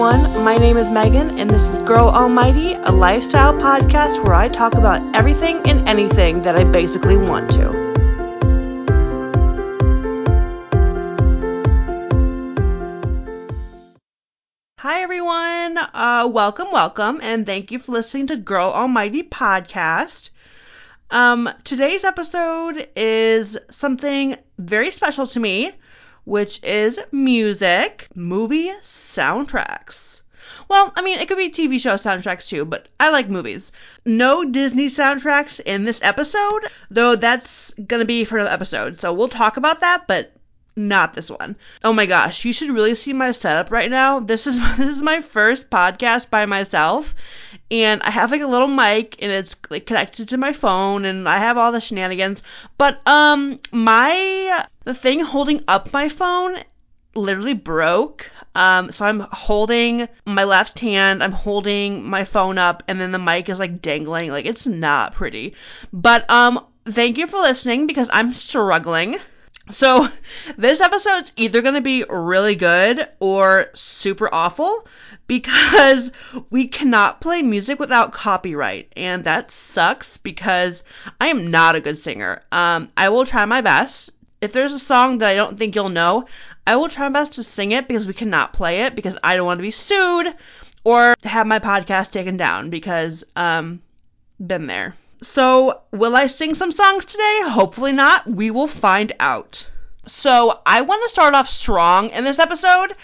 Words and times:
everyone. 0.00 0.44
My 0.44 0.56
name 0.56 0.76
is 0.76 0.88
Megan, 0.88 1.40
and 1.40 1.50
this 1.50 1.66
is 1.66 1.74
Girl 1.82 2.08
Almighty, 2.08 2.74
a 2.74 2.92
lifestyle 2.92 3.52
podcast 3.52 4.24
where 4.24 4.34
I 4.36 4.48
talk 4.48 4.76
about 4.76 5.02
everything 5.12 5.60
and 5.68 5.88
anything 5.88 6.40
that 6.42 6.54
I 6.54 6.62
basically 6.62 7.16
want 7.16 7.50
to. 7.50 7.72
Hi, 14.78 15.02
everyone. 15.02 15.78
Uh, 15.78 16.28
welcome, 16.32 16.68
welcome, 16.70 17.18
and 17.20 17.44
thank 17.44 17.72
you 17.72 17.80
for 17.80 17.90
listening 17.90 18.28
to 18.28 18.36
Girl 18.36 18.70
Almighty 18.70 19.24
podcast. 19.24 20.30
Um, 21.10 21.50
today's 21.64 22.04
episode 22.04 22.86
is 22.94 23.58
something 23.68 24.36
very 24.58 24.92
special 24.92 25.26
to 25.26 25.40
me 25.40 25.72
which 26.28 26.62
is 26.62 27.00
music, 27.10 28.06
movie 28.14 28.70
soundtracks. 28.82 30.20
Well, 30.68 30.92
I 30.94 31.00
mean, 31.00 31.20
it 31.20 31.26
could 31.26 31.38
be 31.38 31.48
TV 31.48 31.80
show 31.80 31.94
soundtracks 31.94 32.46
too, 32.46 32.66
but 32.66 32.88
I 33.00 33.08
like 33.08 33.30
movies. 33.30 33.72
No 34.04 34.44
Disney 34.44 34.88
soundtracks 34.88 35.58
in 35.58 35.84
this 35.84 36.02
episode, 36.02 36.66
though 36.90 37.16
that's 37.16 37.72
gonna 37.86 38.04
be 38.04 38.26
for 38.26 38.36
another 38.36 38.52
episode. 38.52 39.00
So 39.00 39.14
we'll 39.14 39.30
talk 39.30 39.56
about 39.56 39.80
that, 39.80 40.06
but 40.06 40.32
not 40.76 41.14
this 41.14 41.30
one. 41.30 41.56
Oh 41.82 41.94
my 41.94 42.04
gosh, 42.04 42.44
you 42.44 42.52
should 42.52 42.70
really 42.70 42.94
see 42.94 43.14
my 43.14 43.32
setup 43.32 43.70
right 43.70 43.90
now. 43.90 44.20
This 44.20 44.46
is 44.46 44.58
this 44.76 44.96
is 44.96 45.02
my 45.02 45.22
first 45.22 45.70
podcast 45.70 46.28
by 46.28 46.44
myself, 46.44 47.14
and 47.70 48.02
I 48.02 48.10
have 48.10 48.30
like 48.30 48.40
a 48.40 48.46
little 48.46 48.68
mic 48.68 49.16
and 49.20 49.30
it's 49.30 49.54
like 49.68 49.86
connected 49.86 50.28
to 50.28 50.36
my 50.36 50.52
phone 50.52 51.04
and 51.04 51.28
I 51.28 51.38
have 51.38 51.58
all 51.58 51.72
the 51.72 51.80
shenanigans. 51.80 52.42
But 52.78 53.00
um 53.06 53.60
my 53.72 54.64
the 54.84 54.94
thing 54.94 55.20
holding 55.20 55.62
up 55.68 55.92
my 55.92 56.08
phone 56.08 56.58
literally 57.14 57.54
broke. 57.54 58.30
Um 58.54 58.90
so 58.90 59.04
I'm 59.04 59.20
holding 59.20 60.08
my 60.24 60.44
left 60.44 60.78
hand, 60.78 61.22
I'm 61.22 61.32
holding 61.32 62.04
my 62.08 62.24
phone 62.24 62.58
up 62.58 62.82
and 62.88 63.00
then 63.00 63.12
the 63.12 63.18
mic 63.18 63.48
is 63.48 63.58
like 63.58 63.82
dangling. 63.82 64.30
Like 64.30 64.46
it's 64.46 64.66
not 64.66 65.14
pretty. 65.14 65.54
But 65.92 66.28
um 66.30 66.64
thank 66.86 67.18
you 67.18 67.26
for 67.26 67.38
listening 67.38 67.86
because 67.86 68.08
I'm 68.12 68.32
struggling. 68.32 69.18
So, 69.70 70.08
this 70.56 70.80
episode's 70.80 71.32
either 71.36 71.60
going 71.60 71.74
to 71.74 71.82
be 71.82 72.04
really 72.08 72.54
good 72.54 73.06
or 73.20 73.66
super 73.74 74.32
awful 74.32 74.86
because 75.26 76.10
we 76.48 76.68
cannot 76.68 77.20
play 77.20 77.42
music 77.42 77.78
without 77.78 78.12
copyright, 78.12 78.90
and 78.96 79.24
that 79.24 79.50
sucks 79.50 80.16
because 80.16 80.82
I 81.20 81.28
am 81.28 81.50
not 81.50 81.76
a 81.76 81.80
good 81.80 81.98
singer. 81.98 82.42
Um, 82.50 82.88
I 82.96 83.10
will 83.10 83.26
try 83.26 83.44
my 83.44 83.60
best. 83.60 84.10
If 84.40 84.52
there's 84.52 84.72
a 84.72 84.78
song 84.78 85.18
that 85.18 85.28
I 85.28 85.34
don't 85.34 85.58
think 85.58 85.74
you'll 85.74 85.90
know, 85.90 86.26
I 86.66 86.76
will 86.76 86.88
try 86.88 87.08
my 87.08 87.20
best 87.20 87.32
to 87.34 87.42
sing 87.42 87.72
it 87.72 87.88
because 87.88 88.06
we 88.06 88.14
cannot 88.14 88.54
play 88.54 88.82
it 88.82 88.94
because 88.94 89.18
I 89.22 89.36
don't 89.36 89.46
want 89.46 89.58
to 89.58 89.62
be 89.62 89.70
sued 89.70 90.34
or 90.84 91.14
have 91.24 91.46
my 91.46 91.58
podcast 91.58 92.10
taken 92.10 92.36
down 92.36 92.70
because, 92.70 93.24
um, 93.36 93.82
been 94.38 94.66
there. 94.66 94.94
So, 95.20 95.80
will 95.90 96.14
I 96.14 96.28
sing 96.28 96.54
some 96.54 96.70
songs 96.70 97.04
today? 97.04 97.40
Hopefully 97.42 97.90
not. 97.90 98.28
We 98.28 98.52
will 98.52 98.68
find 98.68 99.12
out. 99.18 99.66
So, 100.06 100.60
I 100.64 100.82
want 100.82 101.02
to 101.02 101.08
start 101.08 101.34
off 101.34 101.48
strong 101.48 102.10
in 102.10 102.22
this 102.22 102.38
episode. 102.38 102.94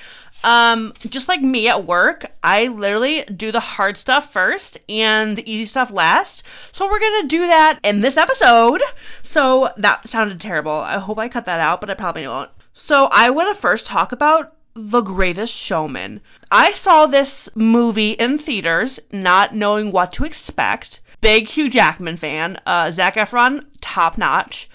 Um, 0.44 0.92
just 1.08 1.26
like 1.26 1.42
me 1.42 1.68
at 1.68 1.86
work, 1.86 2.26
I 2.42 2.68
literally 2.68 3.24
do 3.24 3.50
the 3.50 3.58
hard 3.58 3.96
stuff 3.96 4.32
first 4.32 4.78
and 4.88 5.36
the 5.36 5.52
easy 5.52 5.64
stuff 5.64 5.90
last. 5.90 6.44
So, 6.70 6.86
we're 6.86 7.00
going 7.00 7.22
to 7.22 7.28
do 7.28 7.48
that 7.48 7.80
in 7.82 8.00
this 8.00 8.16
episode. 8.16 8.80
So, 9.22 9.72
that 9.78 10.08
sounded 10.08 10.40
terrible. 10.40 10.70
I 10.70 10.98
hope 10.98 11.18
I 11.18 11.28
cut 11.28 11.46
that 11.46 11.58
out, 11.58 11.80
but 11.80 11.90
I 11.90 11.94
probably 11.94 12.28
won't. 12.28 12.50
So, 12.72 13.08
I 13.10 13.30
want 13.30 13.52
to 13.52 13.60
first 13.60 13.86
talk 13.86 14.12
about 14.12 14.54
the 14.76 15.00
Greatest 15.00 15.52
Showman. 15.52 16.20
I 16.50 16.74
saw 16.74 17.06
this 17.06 17.48
movie 17.56 18.12
in 18.12 18.38
theaters, 18.38 19.00
not 19.10 19.54
knowing 19.54 19.90
what 19.90 20.12
to 20.12 20.24
expect 20.24 21.00
big 21.24 21.48
Hugh 21.48 21.70
Jackman 21.70 22.18
fan. 22.18 22.60
Uh, 22.66 22.90
Zac 22.90 23.14
Efron, 23.14 23.64
top 23.80 24.18
notch. 24.18 24.68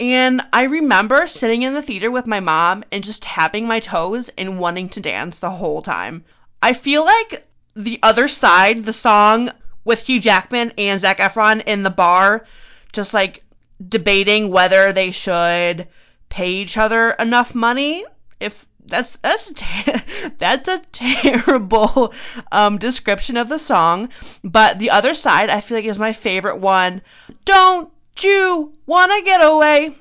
And 0.00 0.42
I 0.52 0.64
remember 0.64 1.28
sitting 1.28 1.62
in 1.62 1.74
the 1.74 1.80
theater 1.80 2.10
with 2.10 2.26
my 2.26 2.40
mom 2.40 2.82
and 2.90 3.04
just 3.04 3.22
tapping 3.22 3.68
my 3.68 3.78
toes 3.78 4.28
and 4.36 4.58
wanting 4.58 4.88
to 4.90 5.00
dance 5.00 5.38
the 5.38 5.50
whole 5.50 5.82
time. 5.82 6.24
I 6.60 6.72
feel 6.72 7.04
like 7.04 7.46
the 7.76 8.00
other 8.02 8.26
side, 8.26 8.84
the 8.84 8.92
song 8.92 9.52
with 9.84 10.08
Hugh 10.08 10.20
Jackman 10.20 10.72
and 10.76 11.00
Zac 11.00 11.18
Efron 11.18 11.62
in 11.66 11.84
the 11.84 11.90
bar, 11.90 12.44
just 12.92 13.14
like 13.14 13.44
debating 13.88 14.50
whether 14.50 14.92
they 14.92 15.12
should 15.12 15.86
pay 16.28 16.50
each 16.50 16.76
other 16.76 17.12
enough 17.12 17.54
money. 17.54 18.04
If 18.40 18.66
that's 18.86 19.16
that's 19.22 19.50
a 19.50 19.54
ter- 19.54 20.02
that's 20.38 20.68
a 20.68 20.82
terrible 20.92 22.12
um, 22.52 22.78
description 22.78 23.36
of 23.36 23.48
the 23.48 23.58
song. 23.58 24.08
But 24.44 24.78
the 24.78 24.90
other 24.90 25.14
side, 25.14 25.50
I 25.50 25.60
feel 25.60 25.78
like 25.78 25.84
is 25.84 25.98
my 25.98 26.12
favorite 26.12 26.58
one. 26.58 27.02
Don't 27.44 27.90
you 28.20 28.72
wanna 28.86 29.22
get 29.22 29.42
away? 29.42 29.94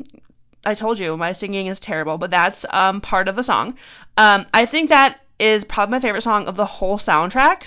I 0.66 0.75
told 0.75 1.00
you 1.00 1.16
my 1.18 1.34
singing 1.34 1.68
is 1.68 1.79
terrible, 1.79 2.18
but 2.18 2.31
that's 2.31 2.66
um, 2.69 3.01
part 3.01 3.28
of 3.28 3.35
the 3.35 3.44
song. 3.44 3.75
Um, 4.18 4.45
I 4.53 4.66
think 4.66 4.90
that 4.90 5.19
is 5.40 5.63
probably 5.63 5.91
my 5.91 6.00
favorite 6.00 6.24
song 6.24 6.47
of 6.47 6.56
the 6.56 6.66
whole 6.66 6.97
soundtrack. 6.97 7.63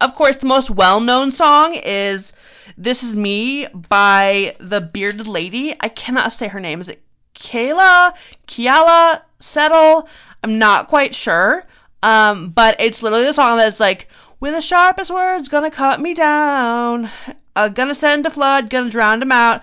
Of 0.00 0.14
course, 0.14 0.36
the 0.36 0.46
most 0.46 0.70
well-known 0.70 1.30
song 1.30 1.74
is 1.74 2.32
"This 2.76 3.02
Is 3.02 3.14
Me" 3.14 3.66
by 3.68 4.56
the 4.58 4.80
Bearded 4.80 5.26
Lady. 5.26 5.76
I 5.80 5.88
cannot 5.88 6.32
say 6.32 6.48
her 6.48 6.60
name. 6.60 6.80
Is 6.80 6.88
it 6.88 7.02
Kayla? 7.34 8.14
Kiala? 8.46 9.22
Settle? 9.40 10.08
I'm 10.44 10.58
not 10.58 10.88
quite 10.88 11.14
sure. 11.14 11.64
Um, 12.02 12.50
but 12.50 12.76
it's 12.78 13.02
literally 13.02 13.24
the 13.24 13.32
song 13.32 13.56
that's 13.56 13.80
like, 13.80 14.08
with 14.40 14.52
the 14.52 14.60
sharpest 14.60 15.10
words, 15.10 15.48
gonna 15.48 15.70
cut 15.70 16.02
me 16.02 16.12
down. 16.12 17.10
Uh, 17.56 17.68
gonna 17.68 17.94
send 17.94 18.26
a 18.26 18.30
flood, 18.30 18.68
gonna 18.68 18.90
drown 18.90 19.22
him 19.22 19.32
out. 19.32 19.62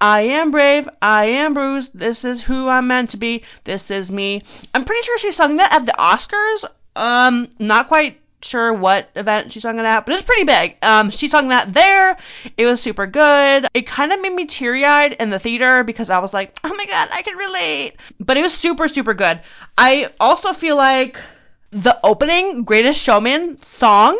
I 0.00 0.22
am 0.22 0.50
brave, 0.50 0.88
I 1.02 1.26
am 1.26 1.52
bruised, 1.52 1.90
this 1.92 2.24
is 2.24 2.42
who 2.42 2.66
I'm 2.66 2.86
meant 2.86 3.10
to 3.10 3.18
be, 3.18 3.42
this 3.64 3.90
is 3.90 4.10
me. 4.10 4.40
I'm 4.74 4.86
pretty 4.86 5.02
sure 5.02 5.18
she 5.18 5.32
sung 5.32 5.56
that 5.56 5.72
at 5.72 5.84
the 5.84 5.94
Oscars. 5.98 6.64
Um, 6.94 7.48
not 7.58 7.88
quite 7.88 8.18
sure 8.46 8.72
what 8.72 9.10
event 9.14 9.52
she 9.52 9.60
sung 9.60 9.78
it 9.78 9.84
at, 9.84 10.06
but 10.06 10.14
it's 10.14 10.24
pretty 10.24 10.44
big. 10.44 10.76
Um, 10.82 11.10
she 11.10 11.28
sung 11.28 11.48
that 11.48 11.74
there. 11.74 12.16
It 12.56 12.66
was 12.66 12.80
super 12.80 13.06
good. 13.06 13.66
It 13.74 13.86
kind 13.86 14.12
of 14.12 14.20
made 14.20 14.32
me 14.32 14.46
teary 14.46 14.84
eyed 14.84 15.12
in 15.12 15.30
the 15.30 15.38
theater 15.38 15.84
because 15.84 16.10
I 16.10 16.18
was 16.18 16.32
like, 16.32 16.58
oh 16.64 16.74
my 16.74 16.86
god, 16.86 17.08
I 17.12 17.22
can 17.22 17.36
relate. 17.36 17.96
But 18.20 18.36
it 18.36 18.42
was 18.42 18.54
super, 18.54 18.88
super 18.88 19.14
good. 19.14 19.40
I 19.76 20.10
also 20.20 20.52
feel 20.52 20.76
like 20.76 21.18
the 21.70 21.98
opening 22.04 22.64
Greatest 22.64 23.02
Showman 23.02 23.62
song. 23.62 24.18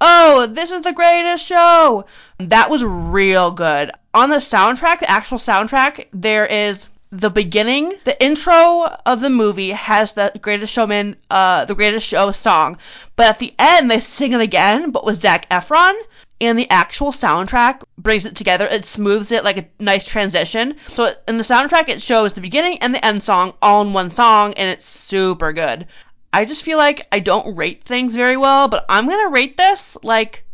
Oh, 0.00 0.46
this 0.46 0.70
is 0.70 0.82
the 0.82 0.92
greatest 0.92 1.46
show. 1.46 2.04
That 2.38 2.68
was 2.68 2.84
real 2.84 3.50
good. 3.52 3.92
On 4.12 4.28
the 4.28 4.36
soundtrack, 4.36 5.00
the 5.00 5.10
actual 5.10 5.38
soundtrack, 5.38 6.08
there 6.12 6.46
is 6.46 6.88
the 7.10 7.30
beginning, 7.30 7.94
the 8.04 8.20
intro 8.22 8.96
of 9.06 9.20
the 9.20 9.30
movie 9.30 9.70
has 9.70 10.12
the 10.12 10.32
Greatest 10.40 10.72
Showman, 10.72 11.16
uh, 11.30 11.64
the 11.64 11.74
Greatest 11.74 12.06
Show 12.06 12.30
song, 12.30 12.78
but 13.16 13.26
at 13.26 13.38
the 13.38 13.54
end 13.58 13.90
they 13.90 14.00
sing 14.00 14.32
it 14.32 14.40
again, 14.40 14.90
but 14.90 15.04
with 15.04 15.22
Zac 15.22 15.48
Efron, 15.50 15.94
and 16.40 16.58
the 16.58 16.68
actual 16.70 17.12
soundtrack 17.12 17.82
brings 17.96 18.26
it 18.26 18.34
together. 18.34 18.66
It 18.66 18.86
smooths 18.86 19.32
it 19.32 19.44
like 19.44 19.56
a 19.56 19.68
nice 19.78 20.04
transition. 20.04 20.76
So 20.94 21.14
in 21.28 21.36
the 21.36 21.44
soundtrack, 21.44 21.88
it 21.88 22.02
shows 22.02 22.32
the 22.32 22.40
beginning 22.40 22.78
and 22.78 22.94
the 22.94 23.04
end 23.04 23.22
song 23.22 23.54
all 23.62 23.82
in 23.82 23.92
one 23.92 24.10
song, 24.10 24.54
and 24.54 24.68
it's 24.68 24.88
super 24.88 25.52
good. 25.52 25.86
I 26.32 26.44
just 26.44 26.64
feel 26.64 26.78
like 26.78 27.06
I 27.12 27.20
don't 27.20 27.56
rate 27.56 27.84
things 27.84 28.16
very 28.16 28.36
well, 28.36 28.66
but 28.66 28.84
I'm 28.88 29.08
gonna 29.08 29.28
rate 29.28 29.56
this 29.56 29.96
like 30.02 30.44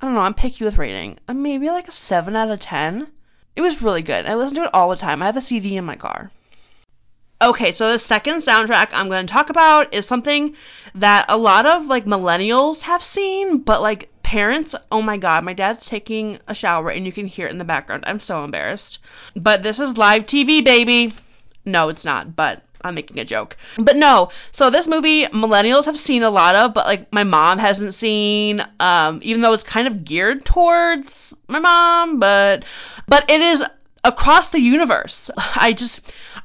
I 0.00 0.06
don't 0.06 0.14
know. 0.14 0.22
I'm 0.22 0.32
picky 0.32 0.64
with 0.64 0.78
rating. 0.78 1.18
Uh, 1.28 1.34
maybe 1.34 1.68
like 1.68 1.86
a 1.86 1.92
seven 1.92 2.34
out 2.34 2.50
of 2.50 2.60
ten. 2.60 3.08
It 3.56 3.62
was 3.62 3.82
really 3.82 4.02
good. 4.02 4.26
I 4.26 4.34
listen 4.34 4.56
to 4.56 4.64
it 4.64 4.70
all 4.74 4.90
the 4.90 4.96
time. 4.96 5.22
I 5.22 5.26
have 5.26 5.34
the 5.34 5.40
CD 5.40 5.76
in 5.76 5.84
my 5.84 5.96
car. 5.96 6.30
Okay, 7.42 7.72
so 7.72 7.90
the 7.90 7.98
second 7.98 8.36
soundtrack 8.36 8.88
I'm 8.92 9.08
going 9.08 9.26
to 9.26 9.32
talk 9.32 9.48
about 9.48 9.94
is 9.94 10.06
something 10.06 10.54
that 10.94 11.24
a 11.28 11.38
lot 11.38 11.64
of 11.64 11.86
like 11.86 12.04
millennials 12.04 12.82
have 12.82 13.02
seen, 13.02 13.58
but 13.58 13.80
like 13.80 14.10
parents, 14.22 14.74
oh 14.92 15.00
my 15.00 15.16
god, 15.16 15.42
my 15.42 15.54
dad's 15.54 15.86
taking 15.86 16.38
a 16.46 16.54
shower 16.54 16.90
and 16.90 17.06
you 17.06 17.12
can 17.12 17.26
hear 17.26 17.46
it 17.46 17.50
in 17.50 17.58
the 17.58 17.64
background. 17.64 18.04
I'm 18.06 18.20
so 18.20 18.44
embarrassed. 18.44 18.98
But 19.34 19.62
this 19.62 19.78
is 19.78 19.96
live 19.96 20.26
TV, 20.26 20.62
baby. 20.62 21.14
No, 21.64 21.88
it's 21.88 22.04
not, 22.04 22.36
but 22.36 22.62
I'm 22.82 22.94
making 22.94 23.18
a 23.18 23.24
joke. 23.24 23.56
But 23.78 23.96
no, 23.96 24.30
so 24.52 24.70
this 24.70 24.86
movie 24.86 25.24
millennials 25.26 25.84
have 25.84 25.98
seen 25.98 26.22
a 26.22 26.30
lot 26.30 26.54
of, 26.54 26.74
but 26.74 26.86
like 26.86 27.12
my 27.12 27.24
mom 27.24 27.58
hasn't 27.58 27.94
seen, 27.94 28.64
um, 28.78 29.20
even 29.22 29.40
though 29.40 29.52
it's 29.52 29.62
kind 29.62 29.86
of 29.86 30.04
geared 30.04 30.44
towards 30.44 31.34
my 31.48 31.58
mom, 31.58 32.18
but 32.18 32.64
but 33.06 33.28
it 33.30 33.40
is 33.40 33.62
across 34.04 34.48
the 34.48 34.60
universe. 34.60 35.30
I 35.36 35.72
just 35.72 36.00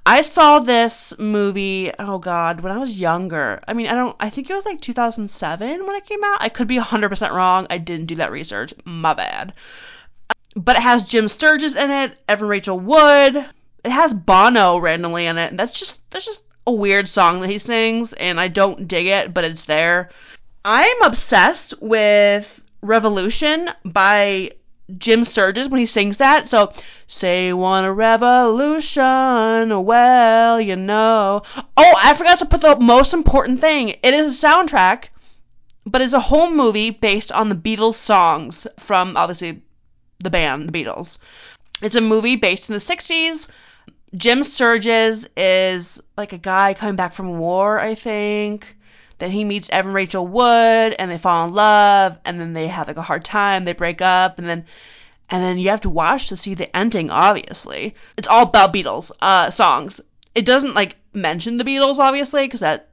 I 0.06 0.22
saw 0.22 0.60
this 0.60 1.14
movie, 1.18 1.92
oh 2.00 2.18
god, 2.18 2.62
when 2.62 2.72
I 2.72 2.78
was 2.78 2.92
younger. 2.92 3.62
I 3.68 3.74
mean, 3.74 3.88
I 3.88 3.96
don't 3.96 4.16
I 4.20 4.30
think 4.30 4.50
it 4.50 4.54
was 4.56 4.66
like 4.66 4.82
2007 4.82 5.86
when 5.86 5.96
it 5.96 6.06
came 6.06 6.24
out. 6.24 6.38
I 6.42 6.50
could 6.50 6.68
be 6.68 6.78
100% 6.78 7.32
wrong. 7.32 7.68
I 7.70 7.78
didn't 7.78 8.08
do 8.08 8.16
that 8.16 8.32
research. 8.32 8.74
My 8.84 9.14
bad. 9.14 9.54
But 10.56 10.78
it 10.78 10.82
has 10.82 11.04
Jim 11.04 11.28
Sturgess 11.28 11.76
in 11.76 11.92
it, 11.92 12.18
Evan 12.30 12.48
Rachel 12.48 12.80
Wood, 12.80 13.46
it 13.86 13.92
has 13.92 14.14
Bono 14.14 14.80
randomly 14.80 15.28
in 15.28 15.38
it, 15.38 15.52
and 15.52 15.60
that's 15.60 15.80
just 15.80 16.00
that's 16.10 16.26
just 16.26 16.42
a 16.66 16.72
weird 16.72 17.08
song 17.08 17.40
that 17.42 17.52
he 17.52 17.60
sings, 17.60 18.14
and 18.14 18.40
I 18.40 18.48
don't 18.48 18.88
dig 18.88 19.06
it, 19.06 19.32
but 19.32 19.44
it's 19.44 19.66
there. 19.66 20.10
I'm 20.66 21.04
obsessed 21.04 21.80
with 21.80 22.64
Revolution 22.82 23.70
by 23.86 24.54
Jim 24.98 25.24
Sturgess 25.24 25.68
when 25.68 25.80
he 25.80 25.86
sings 25.86 26.18
that. 26.18 26.50
So, 26.50 26.74
say 27.06 27.48
you 27.48 27.58
want 27.58 27.86
a 27.86 27.92
revolution, 27.92 29.86
well, 29.86 30.60
you 30.60 30.76
know. 30.76 31.44
Oh, 31.78 31.94
I 31.98 32.16
forgot 32.16 32.40
to 32.40 32.46
put 32.48 32.62
the 32.62 32.80
most 32.80 33.14
important 33.14 33.62
thing. 33.62 33.90
It 34.02 34.16
is 34.16 34.44
a 34.44 34.48
soundtrack, 34.48 35.10
but 35.86 36.02
it's 36.02 36.14
a 36.14 36.20
whole 36.20 36.50
movie 36.50 36.90
based 36.90 37.32
on 37.32 37.50
the 37.50 37.56
Beatles 37.56 37.96
songs 37.96 38.66
from 38.80 39.16
obviously 39.16 39.62
the 40.20 40.32
band, 40.32 40.70
the 40.70 40.84
Beatles. 40.84 41.20
It's 41.84 41.96
a 41.96 42.02
movie 42.02 42.36
based 42.36 42.68
in 42.68 42.74
the 42.74 42.80
60s. 42.80 43.48
Jim 44.16 44.44
Sturgess 44.44 45.26
is 45.36 46.02
like 46.18 46.34
a 46.34 46.38
guy 46.38 46.74
coming 46.74 46.96
back 46.96 47.14
from 47.14 47.38
war, 47.38 47.80
I 47.80 47.96
think. 47.96 48.76
Then 49.18 49.32
he 49.32 49.44
meets 49.44 49.70
Evan 49.70 49.94
Rachel 49.94 50.28
Wood 50.28 50.96
and 51.00 51.10
they 51.10 51.18
fall 51.18 51.48
in 51.48 51.54
love 51.54 52.18
and 52.26 52.40
then 52.40 52.54
they 52.54 52.68
have 52.68 52.88
like 52.88 52.98
a 52.98 53.02
hard 53.02 53.24
time, 53.24 53.64
they 53.64 53.74
break 53.74 54.02
up 54.02 54.38
and 54.38 54.48
then 54.48 54.66
and 55.30 55.44
then 55.44 55.58
you 55.58 55.70
have 55.70 55.82
to 55.82 55.90
watch 55.90 56.28
to 56.28 56.38
see 56.38 56.54
the 56.54 56.76
ending 56.76 57.10
obviously. 57.10 57.96
It's 58.18 58.28
all 58.28 58.44
about 58.44 58.74
Beatles 58.74 59.12
uh 59.22 59.50
songs. 59.52 60.02
It 60.34 60.46
doesn't 60.46 60.76
like 60.76 60.98
mention 61.14 61.58
the 61.58 61.64
Beatles 61.64 61.98
obviously 61.98 62.48
cuz 62.48 62.60
that 62.60 62.90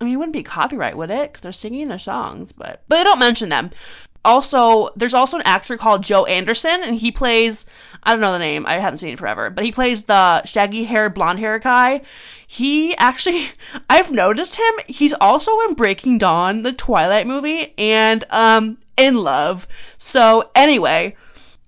I 0.00 0.04
mean, 0.04 0.12
it 0.12 0.16
wouldn't 0.18 0.34
be 0.34 0.42
copyright, 0.42 0.96
would 0.96 1.10
it? 1.10 1.32
Because 1.32 1.40
they're 1.40 1.52
singing 1.52 1.88
their 1.88 1.98
songs, 1.98 2.52
but 2.52 2.82
but 2.86 2.98
they 2.98 3.04
don't 3.04 3.18
mention 3.18 3.48
them. 3.48 3.70
Also, 4.26 4.90
there's 4.96 5.14
also 5.14 5.38
an 5.38 5.44
actor 5.46 5.78
called 5.78 6.02
Joe 6.02 6.26
Anderson, 6.26 6.82
and 6.82 6.96
he 6.96 7.12
plays 7.12 7.64
I 8.06 8.12
don't 8.12 8.20
know 8.20 8.32
the 8.32 8.38
name, 8.38 8.66
I 8.66 8.74
haven't 8.74 8.98
seen 8.98 9.14
it 9.14 9.18
forever, 9.18 9.50
but 9.50 9.64
he 9.64 9.72
plays 9.72 10.02
the 10.02 10.44
shaggy 10.44 10.84
haired 10.84 11.12
blonde 11.12 11.40
hair 11.40 11.58
guy. 11.58 12.02
He 12.46 12.96
actually, 12.96 13.50
I've 13.90 14.12
noticed 14.12 14.54
him. 14.54 14.74
He's 14.86 15.12
also 15.20 15.58
in 15.62 15.74
Breaking 15.74 16.16
Dawn, 16.16 16.62
the 16.62 16.72
Twilight 16.72 17.26
movie, 17.26 17.74
and 17.76 18.24
um, 18.30 18.78
in 18.96 19.16
Love. 19.16 19.66
So 19.98 20.50
anyway, 20.54 21.16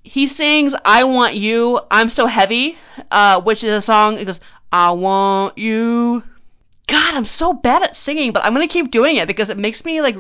he 0.05 0.29
sings 0.29 0.77
"I 0.85 1.03
Want 1.05 1.35
You, 1.35 1.81
I'm 1.91 2.09
So 2.09 2.27
Heavy," 2.27 2.79
uh, 3.11 3.41
which 3.41 3.65
is 3.65 3.71
a 3.71 3.83
song. 3.83 4.19
It 4.19 4.27
goes, 4.27 4.41
"I 4.73 4.93
want 4.93 5.59
you." 5.59 6.23
God, 6.89 7.15
I'm 7.15 7.27
so 7.27 7.53
bad 7.53 7.83
at 7.83 7.97
singing, 7.97 8.33
but 8.33 8.45
I'm 8.45 8.55
gonna 8.55 8.67
keep 8.67 8.91
doing 8.91 9.19
it 9.19 9.27
because 9.27 9.51
it 9.51 9.59
makes 9.59 9.85
me 9.85 10.01
like 10.01 10.17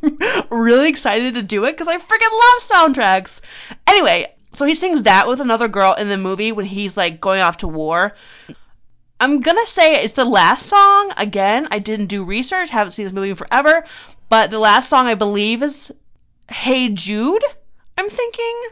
really 0.50 0.88
excited 0.88 1.34
to 1.34 1.42
do 1.42 1.64
it 1.64 1.72
because 1.72 1.88
I 1.88 1.96
freaking 1.96 2.70
love 2.78 2.94
soundtracks. 2.94 3.40
Anyway, 3.86 4.32
so 4.56 4.66
he 4.66 4.74
sings 4.74 5.04
that 5.04 5.26
with 5.26 5.40
another 5.40 5.66
girl 5.66 5.94
in 5.94 6.10
the 6.10 6.18
movie 6.18 6.52
when 6.52 6.66
he's 6.66 6.94
like 6.94 7.22
going 7.22 7.40
off 7.40 7.56
to 7.58 7.68
war. 7.68 8.14
I'm 9.18 9.40
gonna 9.40 9.66
say 9.66 9.94
it's 9.94 10.12
the 10.12 10.26
last 10.26 10.66
song. 10.66 11.12
Again, 11.16 11.68
I 11.70 11.78
didn't 11.78 12.06
do 12.06 12.22
research, 12.22 12.68
haven't 12.68 12.92
seen 12.92 13.06
this 13.06 13.14
movie 13.14 13.34
forever, 13.34 13.84
but 14.28 14.50
the 14.50 14.58
last 14.58 14.90
song 14.90 15.06
I 15.06 15.14
believe 15.14 15.62
is 15.62 15.90
Hey 16.50 16.90
Jude. 16.90 17.44
I'm 17.96 18.10
thinking. 18.10 18.62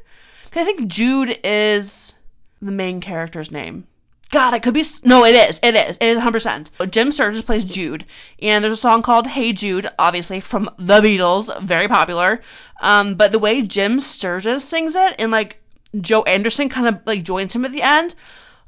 I 0.55 0.65
think 0.65 0.89
Jude 0.89 1.39
is 1.45 2.13
the 2.61 2.73
main 2.73 3.01
character's 3.01 3.51
name. 3.51 3.87
God, 4.31 4.53
it 4.53 4.63
could 4.63 4.75
be. 4.75 4.85
No, 5.05 5.25
it 5.25 5.35
is. 5.35 5.59
It 5.63 5.75
is. 5.75 5.97
It 6.01 6.09
is 6.09 6.19
100%. 6.19 6.91
Jim 6.91 7.11
Sturgess 7.13 7.43
plays 7.43 7.65
Jude, 7.65 8.05
and 8.43 8.63
there's 8.63 8.75
a 8.75 8.77
song 8.77 9.03
called 9.03 9.27
Hey 9.27 9.55
Jude, 9.55 9.89
obviously 9.99 10.41
from 10.41 10.69
the 10.79 11.01
Beatles, 11.01 11.63
very 11.63 11.89
popular. 11.89 12.43
Um, 12.81 13.15
but 13.15 13.33
the 13.33 13.39
way 13.39 13.63
Jim 13.63 14.01
Sturgess 14.01 14.65
sings 14.65 14.95
it, 14.95 15.15
and 15.19 15.33
like 15.33 15.57
Joe 15.99 16.23
Anderson 16.23 16.69
kind 16.69 16.89
of 16.89 17.01
like 17.07 17.23
joins 17.23 17.55
him 17.55 17.65
at 17.65 17.73
the 17.73 17.83
end, 17.83 18.15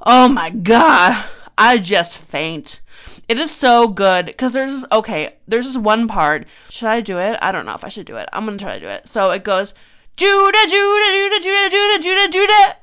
oh 0.01 0.29
my 0.29 0.49
God, 0.49 1.23
I 1.59 1.77
just 1.77 2.17
faint. 2.17 2.81
It 3.29 3.39
is 3.39 3.51
so 3.51 3.87
good 3.87 4.27
because 4.27 4.53
there's 4.53 4.85
okay, 4.91 5.35
there's 5.47 5.67
this 5.67 5.77
one 5.77 6.09
part. 6.09 6.47
Should 6.71 6.89
I 6.89 7.03
do 7.03 7.19
it? 7.19 7.39
I 7.43 7.53
don't 7.53 7.67
know 7.67 7.75
if 7.75 7.85
I 7.85 7.89
should 7.89 8.07
do 8.07 8.17
it. 8.17 8.29
I'm 8.33 8.47
gonna 8.47 8.57
try 8.57 8.75
to 8.75 8.81
do 8.81 8.89
it. 8.89 9.07
So 9.07 9.31
it 9.31 9.45
goes, 9.45 9.75
Judah, 10.17 10.67
Judah, 10.69 11.13
Judah, 11.13 11.41
Judah, 11.41 11.71
Judah, 11.71 12.03
Judah, 12.03 12.29
Judah. 12.33 12.77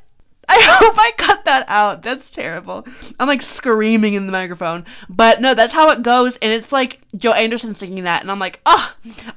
I 0.49 0.61
hope 0.61 0.95
I 0.97 1.11
cut 1.17 1.43
that 1.45 1.65
out. 1.67 2.03
That's 2.03 2.31
terrible. 2.31 2.87
I'm 3.19 3.27
like 3.27 3.41
screaming 3.41 4.13
in 4.13 4.25
the 4.25 4.31
microphone. 4.31 4.85
But 5.09 5.41
no, 5.41 5.53
that's 5.53 5.73
how 5.73 5.89
it 5.89 6.03
goes. 6.03 6.37
And 6.37 6.53
it's 6.53 6.71
like 6.71 7.01
Joe 7.17 7.33
Anderson 7.33 7.75
singing 7.75 8.05
that. 8.05 8.21
And 8.21 8.31
I'm 8.31 8.39
like, 8.39 8.61
oh, 8.65 8.93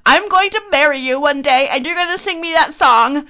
I'm 0.07 0.29
going 0.29 0.51
to 0.51 0.63
marry 0.71 1.01
you 1.01 1.21
one 1.21 1.43
day 1.43 1.69
and 1.69 1.85
you're 1.85 1.97
going 1.97 2.17
to 2.17 2.19
sing 2.19 2.41
me 2.41 2.53
that 2.53 2.77
song. 2.77 3.27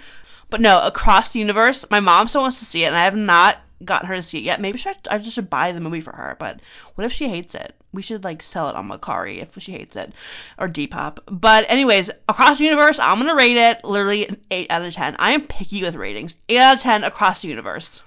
But 0.50 0.60
no, 0.60 0.82
Across 0.82 1.32
the 1.32 1.38
Universe, 1.38 1.86
my 1.90 2.00
mom 2.00 2.28
still 2.28 2.42
wants 2.42 2.58
to 2.58 2.66
see 2.66 2.84
it. 2.84 2.88
And 2.88 2.96
I 2.96 3.04
have 3.04 3.16
not 3.16 3.58
gotten 3.82 4.08
her 4.08 4.16
to 4.16 4.22
see 4.22 4.38
it 4.38 4.44
yet. 4.44 4.60
Maybe 4.60 4.76
should 4.76 4.96
I, 5.08 5.14
I 5.14 5.18
just 5.18 5.34
should 5.34 5.48
buy 5.48 5.72
the 5.72 5.80
movie 5.80 6.02
for 6.02 6.12
her. 6.12 6.36
But 6.38 6.60
what 6.96 7.06
if 7.06 7.12
she 7.12 7.28
hates 7.28 7.54
it? 7.54 7.74
We 7.92 8.02
should 8.02 8.22
like 8.22 8.42
sell 8.42 8.68
it 8.68 8.76
on 8.76 8.88
Mercari 8.88 9.42
if 9.42 9.50
she 9.62 9.72
hates 9.72 9.96
it 9.96 10.12
or 10.58 10.68
Depop. 10.68 11.18
But 11.26 11.66
anyways, 11.68 12.10
across 12.28 12.58
the 12.58 12.64
universe, 12.64 12.98
I'm 12.98 13.18
gonna 13.18 13.34
rate 13.34 13.56
it 13.56 13.84
literally 13.84 14.28
an 14.28 14.40
eight 14.50 14.70
out 14.70 14.82
of 14.82 14.92
ten. 14.92 15.16
I 15.18 15.32
am 15.32 15.46
picky 15.46 15.82
with 15.82 15.96
ratings. 15.96 16.36
Eight 16.48 16.58
out 16.58 16.76
of 16.76 16.82
ten 16.82 17.02
across 17.04 17.42
the 17.42 17.48
universe. 17.48 18.00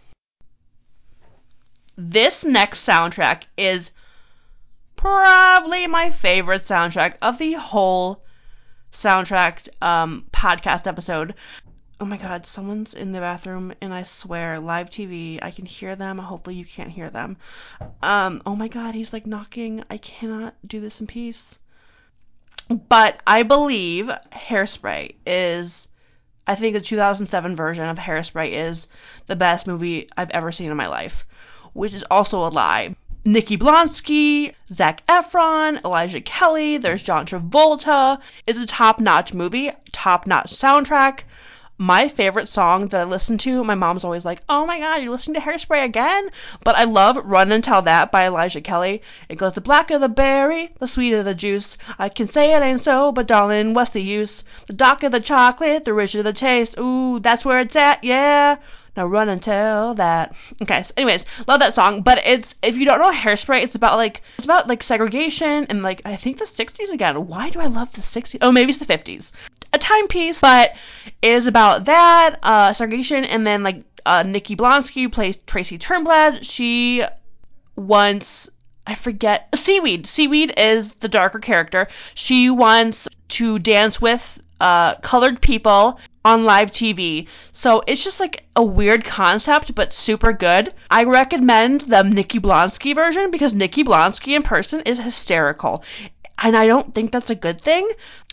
This 1.97 2.43
next 2.43 2.87
soundtrack 2.87 3.43
is 3.57 3.91
probably 4.95 5.85
my 5.85 6.09
favorite 6.09 6.63
soundtrack 6.63 7.15
of 7.21 7.37
the 7.37 7.53
whole 7.53 8.23
soundtrack 8.93 9.67
um, 9.81 10.25
podcast 10.31 10.87
episode. 10.87 11.35
Oh 11.99 12.05
my 12.05 12.17
god, 12.17 12.45
someone's 12.45 12.93
in 12.93 13.11
the 13.11 13.19
bathroom 13.19 13.73
and 13.79 13.93
I 13.93 14.03
swear, 14.03 14.59
live 14.59 14.89
TV, 14.89 15.39
I 15.41 15.51
can 15.51 15.65
hear 15.65 15.95
them. 15.95 16.17
Hopefully 16.17 16.55
you 16.55 16.65
can't 16.65 16.91
hear 16.91 17.09
them. 17.09 17.37
Um, 18.01 18.41
oh 18.45 18.55
my 18.55 18.67
god, 18.67 18.95
he's 18.95 19.13
like 19.13 19.25
knocking. 19.25 19.83
I 19.89 19.97
cannot 19.97 20.55
do 20.65 20.81
this 20.81 20.99
in 20.99 21.07
peace. 21.07 21.59
But 22.89 23.21
I 23.27 23.43
believe 23.43 24.09
Hairspray 24.31 25.15
is 25.25 25.87
I 26.45 26.55
think 26.55 26.73
the 26.73 26.81
2007 26.81 27.55
version 27.55 27.87
of 27.87 27.97
Hairspray 27.97 28.51
is 28.51 28.87
the 29.27 29.35
best 29.35 29.65
movie 29.65 30.09
I've 30.17 30.29
ever 30.31 30.51
seen 30.51 30.71
in 30.71 30.77
my 30.77 30.87
life, 30.87 31.25
which 31.73 31.93
is 31.93 32.03
also 32.11 32.45
a 32.45 32.49
lie. 32.49 32.95
Nikki 33.23 33.57
Blonsky, 33.57 34.53
Zac 34.69 35.05
Efron, 35.07 35.81
Elijah 35.85 36.19
Kelley, 36.19 36.75
there's 36.75 37.01
John 37.01 37.25
Travolta. 37.25 38.19
It's 38.45 38.59
a 38.59 38.65
top-notch 38.65 39.33
movie, 39.33 39.71
top-notch 39.93 40.51
soundtrack 40.51 41.21
my 41.77 42.07
favorite 42.07 42.47
song 42.47 42.87
that 42.89 43.01
I 43.01 43.03
listen 43.03 43.37
to, 43.39 43.63
my 43.63 43.73
mom's 43.73 44.03
always 44.03 44.25
like, 44.25 44.43
"Oh 44.47 44.65
my 44.65 44.79
god, 44.79 45.01
you're 45.01 45.11
listening 45.11 45.41
to 45.41 45.41
Hairspray 45.41 45.83
again?" 45.83 46.29
But 46.63 46.77
I 46.77 46.83
love 46.83 47.17
"Run 47.17 47.51
and 47.51 47.63
Tell 47.63 47.81
That" 47.81 48.11
by 48.11 48.27
Elijah 48.27 48.61
Kelley. 48.61 49.01
It 49.27 49.39
goes, 49.39 49.53
"The 49.53 49.61
blacker 49.61 49.97
the 49.97 50.07
berry, 50.07 50.69
the 50.79 50.87
sweeter 50.87 51.23
the 51.23 51.33
juice. 51.33 51.77
I 51.97 52.09
can 52.09 52.29
say 52.29 52.53
it 52.53 52.61
ain't 52.61 52.83
so, 52.83 53.11
but 53.11 53.25
darling, 53.25 53.73
what's 53.73 53.89
the 53.89 54.03
use? 54.03 54.43
The 54.67 54.73
darker 54.73 55.09
the 55.09 55.19
chocolate, 55.19 55.83
the 55.85 55.93
richer 55.93 56.21
the 56.21 56.31
taste. 56.31 56.75
Ooh, 56.77 57.19
that's 57.19 57.43
where 57.43 57.59
it's 57.59 57.75
at, 57.75 58.03
yeah." 58.03 58.57
Now 58.95 59.07
run 59.07 59.27
and 59.27 59.41
tell 59.41 59.95
that. 59.95 60.35
Okay, 60.61 60.83
so 60.83 60.91
anyways, 60.95 61.25
love 61.47 61.59
that 61.61 61.73
song. 61.73 62.03
But 62.03 62.21
it's 62.25 62.53
if 62.61 62.77
you 62.77 62.85
don't 62.85 62.99
know 62.99 63.11
Hairspray, 63.11 63.63
it's 63.63 63.73
about 63.73 63.97
like 63.97 64.21
it's 64.37 64.45
about 64.45 64.67
like 64.67 64.83
segregation 64.83 65.65
and 65.69 65.81
like 65.81 66.03
I 66.05 66.15
think 66.15 66.37
the 66.37 66.45
60s 66.45 66.91
again. 66.91 67.27
Why 67.27 67.49
do 67.49 67.59
I 67.59 67.65
love 67.65 67.91
the 67.93 68.01
60s? 68.01 68.37
Oh, 68.41 68.51
maybe 68.51 68.69
it's 68.69 68.79
the 68.79 68.85
50s. 68.85 69.31
Timepiece, 69.93 70.41
but 70.41 70.73
it 71.21 71.33
is 71.33 71.47
about 71.47 71.85
that 71.85 72.39
uh, 72.41 72.73
segregation 72.73 73.25
and 73.25 73.45
then 73.45 73.63
like 73.63 73.83
uh, 74.05 74.23
Nikki 74.23 74.55
Blonsky 74.55 75.11
plays 75.11 75.37
Tracy 75.45 75.77
Turnblad. 75.77 76.39
She 76.41 77.03
wants 77.75 78.49
I 78.85 78.95
forget 78.95 79.47
Seaweed. 79.55 80.07
Seaweed 80.07 80.53
is 80.57 80.93
the 80.95 81.07
darker 81.07 81.39
character. 81.39 81.87
She 82.15 82.49
wants 82.49 83.07
to 83.29 83.59
dance 83.59 84.01
with 84.01 84.41
uh, 84.59 84.95
colored 84.95 85.41
people 85.41 85.99
on 86.25 86.43
live 86.43 86.71
TV. 86.71 87.27
So 87.51 87.83
it's 87.87 88.03
just 88.03 88.19
like 88.19 88.45
a 88.55 88.63
weird 88.63 89.05
concept, 89.05 89.75
but 89.75 89.93
super 89.93 90.33
good. 90.33 90.73
I 90.89 91.03
recommend 91.03 91.81
the 91.81 92.03
Nikki 92.03 92.39
Blonsky 92.39 92.95
version 92.95 93.31
because 93.31 93.53
Nikki 93.53 93.83
Blonsky 93.83 94.35
in 94.35 94.43
person 94.43 94.81
is 94.81 94.99
hysterical. 94.99 95.83
And 96.43 96.55
I 96.55 96.67
don't 96.67 96.93
think 96.93 97.11
that's 97.11 97.31
a 97.31 97.35
good 97.35 97.61
thing. 97.61 97.89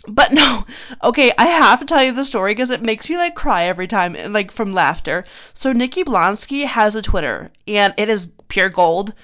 But 0.07 0.33
no, 0.41 0.67
okay, 1.03 1.33
I 1.39 1.47
have 1.47 1.81
to 1.81 1.87
tell 1.87 2.03
you 2.03 2.13
the 2.13 2.25
story 2.25 2.53
because 2.53 2.71
it 2.71 2.83
makes 2.83 3.09
me 3.09 3.17
like 3.17 3.35
cry 3.35 3.65
every 3.65 3.87
time, 3.87 4.33
like 4.33 4.53
from 4.53 4.73
laughter. 4.73 5.25
So 5.55 5.73
Nikki 5.73 6.05
Blonsky 6.05 6.67
has 6.67 6.95
a 6.95 7.03
Twitter, 7.03 7.51
and 7.67 7.95
it 7.97 8.09
is 8.09 8.29
pure 8.49 8.69
gold 8.69 9.15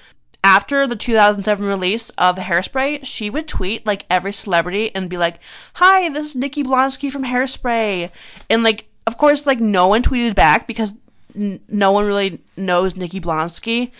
after 0.43 0.87
the 0.87 0.95
2007 0.95 1.65
release 1.65 2.09
of 2.11 2.37
Hairspray, 2.37 3.05
she 3.05 3.29
would 3.29 3.47
tweet 3.49 3.85
like 3.85 4.05
every 4.09 4.31
celebrity 4.31 4.93
and 4.95 5.09
be 5.09 5.17
like, 5.17 5.39
"Hi, 5.73 6.07
this 6.09 6.27
is 6.27 6.35
Nikki 6.35 6.63
Blonsky 6.63 7.11
from 7.11 7.23
Hairspray," 7.23 8.09
and 8.49 8.63
like, 8.63 8.85
of 9.05 9.17
course, 9.17 9.45
like 9.45 9.59
no 9.59 9.89
one 9.89 10.03
tweeted 10.03 10.35
back 10.35 10.65
because 10.65 10.93
n- 11.35 11.59
no 11.67 11.91
one 11.91 12.05
really 12.05 12.39
knows 12.55 12.95
Nikki 12.95 13.19
Blonsky. 13.19 13.91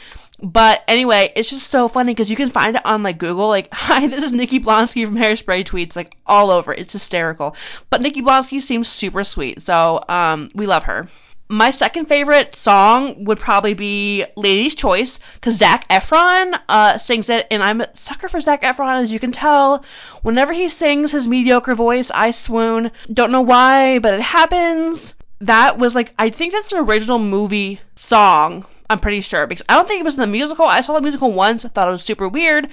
But 0.42 0.84
anyway, 0.88 1.32
it's 1.36 1.50
just 1.50 1.72
so 1.72 1.88
funny 1.88 2.14
because 2.14 2.30
you 2.30 2.36
can 2.36 2.52
find 2.52 2.76
it 2.76 2.86
on 2.86 3.02
like 3.02 3.18
Google, 3.18 3.48
like, 3.48 3.70
"Hi, 3.74 4.08
this 4.08 4.24
is 4.24 4.32
Nikki 4.32 4.60
Blonsky 4.60 5.06
from 5.06 5.16
Hairspray" 5.16 5.66
tweets 5.66 5.96
like 5.96 6.16
all 6.28 6.52
over. 6.52 6.74
It's 6.74 6.94
hysterical. 6.94 7.56
But 7.90 8.02
Nikki 8.02 8.22
Blonsky 8.22 8.62
seems 8.62 8.88
super 8.88 9.24
sweet, 9.24 9.64
so 9.64 10.04
um, 10.08 10.52
we 10.54 10.68
love 10.68 10.84
her. 10.84 11.10
My 11.50 11.72
second 11.72 12.08
favorite 12.08 12.56
song 12.56 13.24
would 13.24 13.40
probably 13.40 13.74
be 13.74 14.26
Lady's 14.36 14.76
Choice 14.76 15.18
because 15.36 15.56
Zac 15.56 15.88
Efron 15.88 16.60
uh, 16.68 16.98
sings 16.98 17.30
it, 17.30 17.48
and 17.50 17.64
I'm 17.64 17.82
a 17.82 17.96
sucker 17.96 18.28
for 18.28 18.42
Zac 18.42 18.62
Efron, 18.64 19.02
as 19.02 19.12
you 19.12 19.20
can 19.20 19.32
tell. 19.32 19.86
Whenever 20.24 20.52
he 20.52 20.68
sings 20.68 21.12
his 21.12 21.26
mediocre 21.26 21.74
voice, 21.74 22.12
I 22.14 22.32
swoon. 22.32 22.92
Don't 23.12 23.32
know 23.32 23.42
why, 23.42 24.00
but 24.00 24.14
it 24.14 24.22
happens. 24.22 25.16
That 25.40 25.80
was 25.80 25.96
like, 25.96 26.14
I 26.20 26.30
think 26.30 26.52
that's 26.52 26.74
an 26.74 26.80
original 26.80 27.18
movie 27.18 27.80
song. 27.96 28.66
I'm 28.90 29.00
pretty 29.00 29.22
sure 29.22 29.48
because 29.48 29.66
I 29.68 29.76
don't 29.76 29.88
think 29.88 30.00
it 30.00 30.06
was 30.06 30.16
in 30.16 30.22
the 30.22 30.28
musical. 30.28 30.66
I 30.66 30.82
saw 30.82 30.94
the 30.94 31.02
musical 31.02 31.32
once, 31.32 31.64
thought 31.64 31.88
it 31.88 31.92
was 31.92 32.04
super 32.04 32.28
weird, 32.28 32.70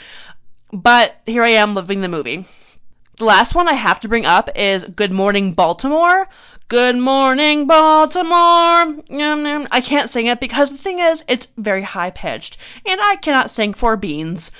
but 0.72 1.16
here 1.26 1.42
I 1.42 1.50
am 1.50 1.74
living 1.74 2.00
the 2.00 2.08
movie. 2.08 2.46
The 3.16 3.24
last 3.24 3.54
one 3.54 3.68
I 3.68 3.74
have 3.74 4.00
to 4.00 4.08
bring 4.08 4.26
up 4.26 4.50
is 4.56 4.84
Good 4.84 5.12
Morning 5.12 5.52
Baltimore 5.52 6.28
Good 6.68 6.96
morning, 6.96 7.66
Baltimore. 7.66 8.32
I 8.32 9.82
can't 9.84 10.08
sing 10.08 10.28
it 10.28 10.40
because 10.40 10.70
the 10.70 10.78
thing 10.78 10.98
is, 10.98 11.22
it's 11.28 11.46
very 11.58 11.82
high 11.82 12.08
pitched, 12.08 12.56
and 12.86 12.98
I 13.02 13.16
cannot 13.16 13.50
sing 13.50 13.74
for 13.74 13.98
beans. 13.98 14.50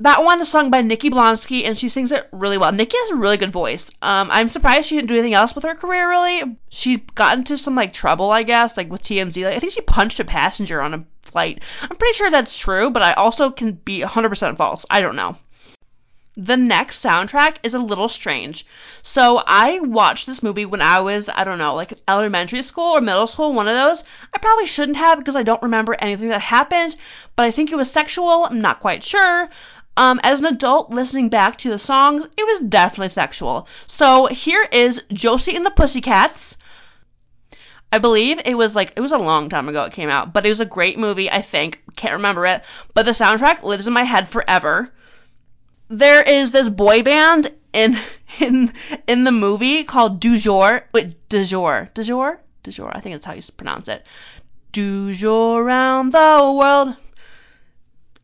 That 0.00 0.24
one 0.24 0.42
is 0.42 0.48
sung 0.50 0.70
by 0.70 0.82
Nikki 0.82 1.08
Blonsky, 1.08 1.64
and 1.64 1.78
she 1.78 1.88
sings 1.88 2.12
it 2.12 2.28
really 2.30 2.58
well. 2.58 2.70
Nikki 2.70 2.98
has 2.98 3.10
a 3.10 3.16
really 3.16 3.38
good 3.38 3.52
voice. 3.52 3.90
Um, 4.02 4.28
I'm 4.30 4.50
surprised 4.50 4.88
she 4.88 4.96
didn't 4.96 5.08
do 5.08 5.14
anything 5.14 5.32
else 5.32 5.54
with 5.54 5.64
her 5.64 5.74
career, 5.74 6.08
really. 6.08 6.58
She 6.68 6.98
got 7.14 7.38
into 7.38 7.56
some, 7.56 7.74
like, 7.74 7.94
trouble, 7.94 8.30
I 8.30 8.42
guess, 8.42 8.76
like, 8.76 8.90
with 8.90 9.02
TMZ. 9.02 9.42
Like, 9.44 9.56
I 9.56 9.58
think 9.58 9.72
she 9.72 9.80
punched 9.80 10.20
a 10.20 10.24
passenger 10.24 10.82
on 10.82 10.92
a 10.92 11.04
flight. 11.22 11.62
I'm 11.80 11.96
pretty 11.96 12.12
sure 12.12 12.30
that's 12.30 12.58
true, 12.58 12.90
but 12.90 13.02
I 13.02 13.14
also 13.14 13.50
can 13.50 13.72
be 13.72 14.02
100% 14.02 14.58
false. 14.58 14.84
I 14.90 15.00
don't 15.00 15.16
know 15.16 15.36
the 16.38 16.56
next 16.56 17.02
soundtrack 17.02 17.56
is 17.62 17.72
a 17.72 17.78
little 17.78 18.08
strange. 18.08 18.66
So 19.00 19.42
I 19.46 19.80
watched 19.80 20.26
this 20.26 20.42
movie 20.42 20.66
when 20.66 20.82
I 20.82 21.00
was, 21.00 21.30
I 21.34 21.44
don't 21.44 21.56
know, 21.56 21.74
like 21.74 21.94
elementary 22.06 22.60
school 22.60 22.94
or 22.94 23.00
middle 23.00 23.26
school, 23.26 23.54
one 23.54 23.68
of 23.68 23.74
those. 23.74 24.04
I 24.34 24.38
probably 24.38 24.66
shouldn't 24.66 24.98
have 24.98 25.18
because 25.18 25.34
I 25.34 25.42
don't 25.42 25.62
remember 25.62 25.96
anything 25.98 26.28
that 26.28 26.42
happened, 26.42 26.96
but 27.36 27.46
I 27.46 27.50
think 27.50 27.72
it 27.72 27.76
was 27.76 27.90
sexual. 27.90 28.44
I'm 28.44 28.60
not 28.60 28.80
quite 28.80 29.02
sure. 29.02 29.48
Um, 29.96 30.20
as 30.22 30.40
an 30.40 30.46
adult 30.46 30.90
listening 30.90 31.28
back 31.28 31.58
to 31.58 31.70
the 31.70 31.78
songs, 31.78 32.24
it 32.36 32.46
was 32.46 32.68
definitely 32.68 33.08
sexual. 33.08 33.66
So 33.86 34.26
here 34.26 34.66
is 34.70 35.02
Josie 35.12 35.56
and 35.56 35.64
the 35.64 35.70
Pussycats. 35.70 36.56
I 37.92 37.98
believe 37.98 38.40
it 38.44 38.56
was 38.56 38.74
like 38.74 38.92
it 38.96 39.00
was 39.00 39.12
a 39.12 39.18
long 39.18 39.48
time 39.48 39.68
ago 39.68 39.84
it 39.84 39.92
came 39.92 40.10
out, 40.10 40.32
but 40.32 40.44
it 40.44 40.50
was 40.50 40.60
a 40.60 40.66
great 40.66 40.98
movie, 40.98 41.30
I 41.30 41.40
think. 41.40 41.82
Can't 41.96 42.14
remember 42.14 42.44
it, 42.46 42.62
but 42.94 43.06
the 43.06 43.12
soundtrack 43.12 43.62
lives 43.62 43.86
in 43.86 43.92
my 43.92 44.02
head 44.02 44.28
forever 44.28 44.92
there 45.88 46.22
is 46.22 46.50
this 46.50 46.68
boy 46.68 47.02
band 47.02 47.52
in 47.72 47.98
in 48.40 48.72
in 49.06 49.24
the 49.24 49.32
movie 49.32 49.84
called 49.84 50.20
Du 50.20 50.38
Jour. 50.38 50.82
Wait, 50.92 51.28
Du 51.28 51.44
Jour, 51.44 51.88
Du 51.94 52.02
Jour, 52.02 52.40
Du 52.62 52.70
Jour. 52.70 52.90
I 52.94 53.00
think 53.00 53.14
that's 53.14 53.24
how 53.24 53.34
you 53.34 53.42
pronounce 53.56 53.88
it. 53.88 54.04
Du 54.72 55.14
jour 55.14 55.62
around 55.62 56.12
the 56.12 56.52
world. 56.54 56.96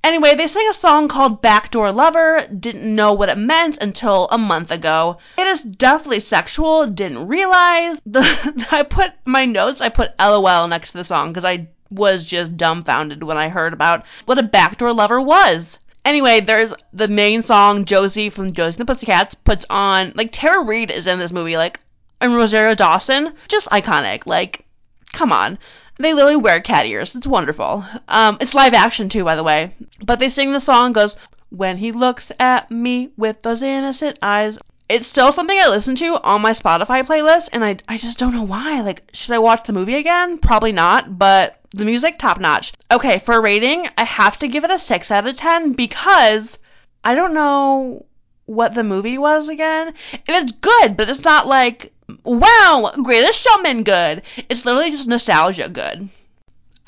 Anyway, 0.05 0.35
they 0.35 0.49
sing 0.49 0.67
a 0.69 0.75
song 0.75 1.07
called 1.07 1.41
Backdoor 1.41 1.93
Lover. 1.93 2.47
Didn't 2.47 2.95
know 2.95 3.13
what 3.13 3.29
it 3.29 3.39
meant 3.39 3.79
until 3.81 4.27
a 4.33 4.39
month 4.39 4.73
ago. 4.73 5.19
It 5.39 5.47
is 5.47 5.61
definitely 5.61 6.21
sexual. 6.21 6.87
Didn't 6.87 7.29
realize. 7.29 7.99
The, 8.07 8.67
I 8.71 8.83
put 8.83 9.13
my 9.25 9.45
notes. 9.45 9.81
I 9.81 9.89
put 9.89 10.19
LOL 10.19 10.67
next 10.67 10.93
to 10.93 10.99
the 10.99 11.05
song 11.05 11.31
because 11.33 11.45
I 11.45 11.69
was 11.89 12.25
just 12.25 12.57
dumbfounded 12.57 13.23
when 13.23 13.37
I 13.37 13.49
heard 13.49 13.73
about 13.73 14.05
what 14.25 14.39
a 14.39 14.43
backdoor 14.43 14.93
lover 14.93 15.21
was. 15.21 15.79
Anyway, 16.05 16.41
there's 16.41 16.73
the 16.93 17.07
main 17.07 17.43
song 17.43 17.85
Josie 17.85 18.29
from 18.29 18.53
Josie 18.53 18.81
and 18.81 18.89
the 18.89 18.93
Pussycats 18.93 19.37
puts 19.37 19.65
on 19.71 20.13
like 20.17 20.31
Tara 20.33 20.65
Reid 20.65 20.91
is 20.91 21.07
in 21.07 21.21
this 21.21 21.31
movie, 21.31 21.57
like 21.57 21.81
and 22.21 22.35
Rosario 22.35 22.75
Dawson, 22.75 23.35
just 23.49 23.69
iconic. 23.71 24.27
Like, 24.27 24.65
come 25.13 25.33
on. 25.33 25.59
They 26.03 26.15
literally 26.15 26.35
wear 26.35 26.61
cat 26.61 26.85
ears. 26.87 27.15
It's 27.15 27.29
wonderful. 27.29 27.85
Um, 28.09 28.37
it's 28.41 28.55
live 28.55 28.75
action 28.75 29.09
too, 29.09 29.23
by 29.23 29.37
the 29.37 29.45
way. 29.45 29.77
But 30.05 30.19
they 30.19 30.31
sing 30.31 30.51
the 30.51 30.59
song 30.59 30.93
goes, 30.93 31.15
When 31.51 31.77
he 31.77 31.93
looks 31.93 32.33
at 32.41 32.69
me 32.73 33.13
with 33.17 33.43
those 33.43 33.63
innocent 33.63 34.19
eyes. 34.21 34.59
It's 34.89 35.07
still 35.07 35.31
something 35.31 35.57
I 35.57 35.69
listen 35.69 35.95
to 35.95 36.21
on 36.25 36.43
my 36.43 36.55
Spotify 36.55 37.05
playlist, 37.07 37.51
and 37.53 37.65
I, 37.65 37.77
I 37.87 37.99
just 37.99 38.19
don't 38.19 38.35
know 38.35 38.43
why. 38.43 38.81
Like, 38.81 39.05
should 39.13 39.31
I 39.31 39.39
watch 39.39 39.65
the 39.65 39.73
movie 39.73 39.95
again? 39.95 40.39
Probably 40.39 40.73
not, 40.73 41.21
but 41.21 41.61
the 41.71 41.85
music, 41.85 42.19
top 42.19 42.41
notch. 42.41 42.73
Okay, 42.91 43.21
for 43.21 43.37
a 43.37 43.41
rating, 43.41 43.89
I 43.97 44.03
have 44.03 44.41
to 44.41 44.49
give 44.49 44.65
it 44.65 44.73
a 44.73 44.81
6 44.81 45.11
out 45.13 45.29
of 45.29 45.37
10 45.37 45.75
because 45.75 46.59
I 47.05 47.15
don't 47.15 47.33
know 47.33 48.07
what 48.47 48.75
the 48.75 48.83
movie 48.83 49.19
was 49.19 49.49
again. 49.49 49.95
And 50.27 50.37
it's 50.37 50.51
good, 50.51 50.97
but 50.97 51.09
it's 51.09 51.23
not 51.23 51.47
like, 51.47 51.93
wow, 52.25 52.93
greatest 53.03 53.41
showman 53.41 53.83
good. 53.83 54.23
It's 54.49 54.65
literally 54.65 54.91
just 54.91 55.09
nostalgia 55.09 55.69
good. 55.69 56.09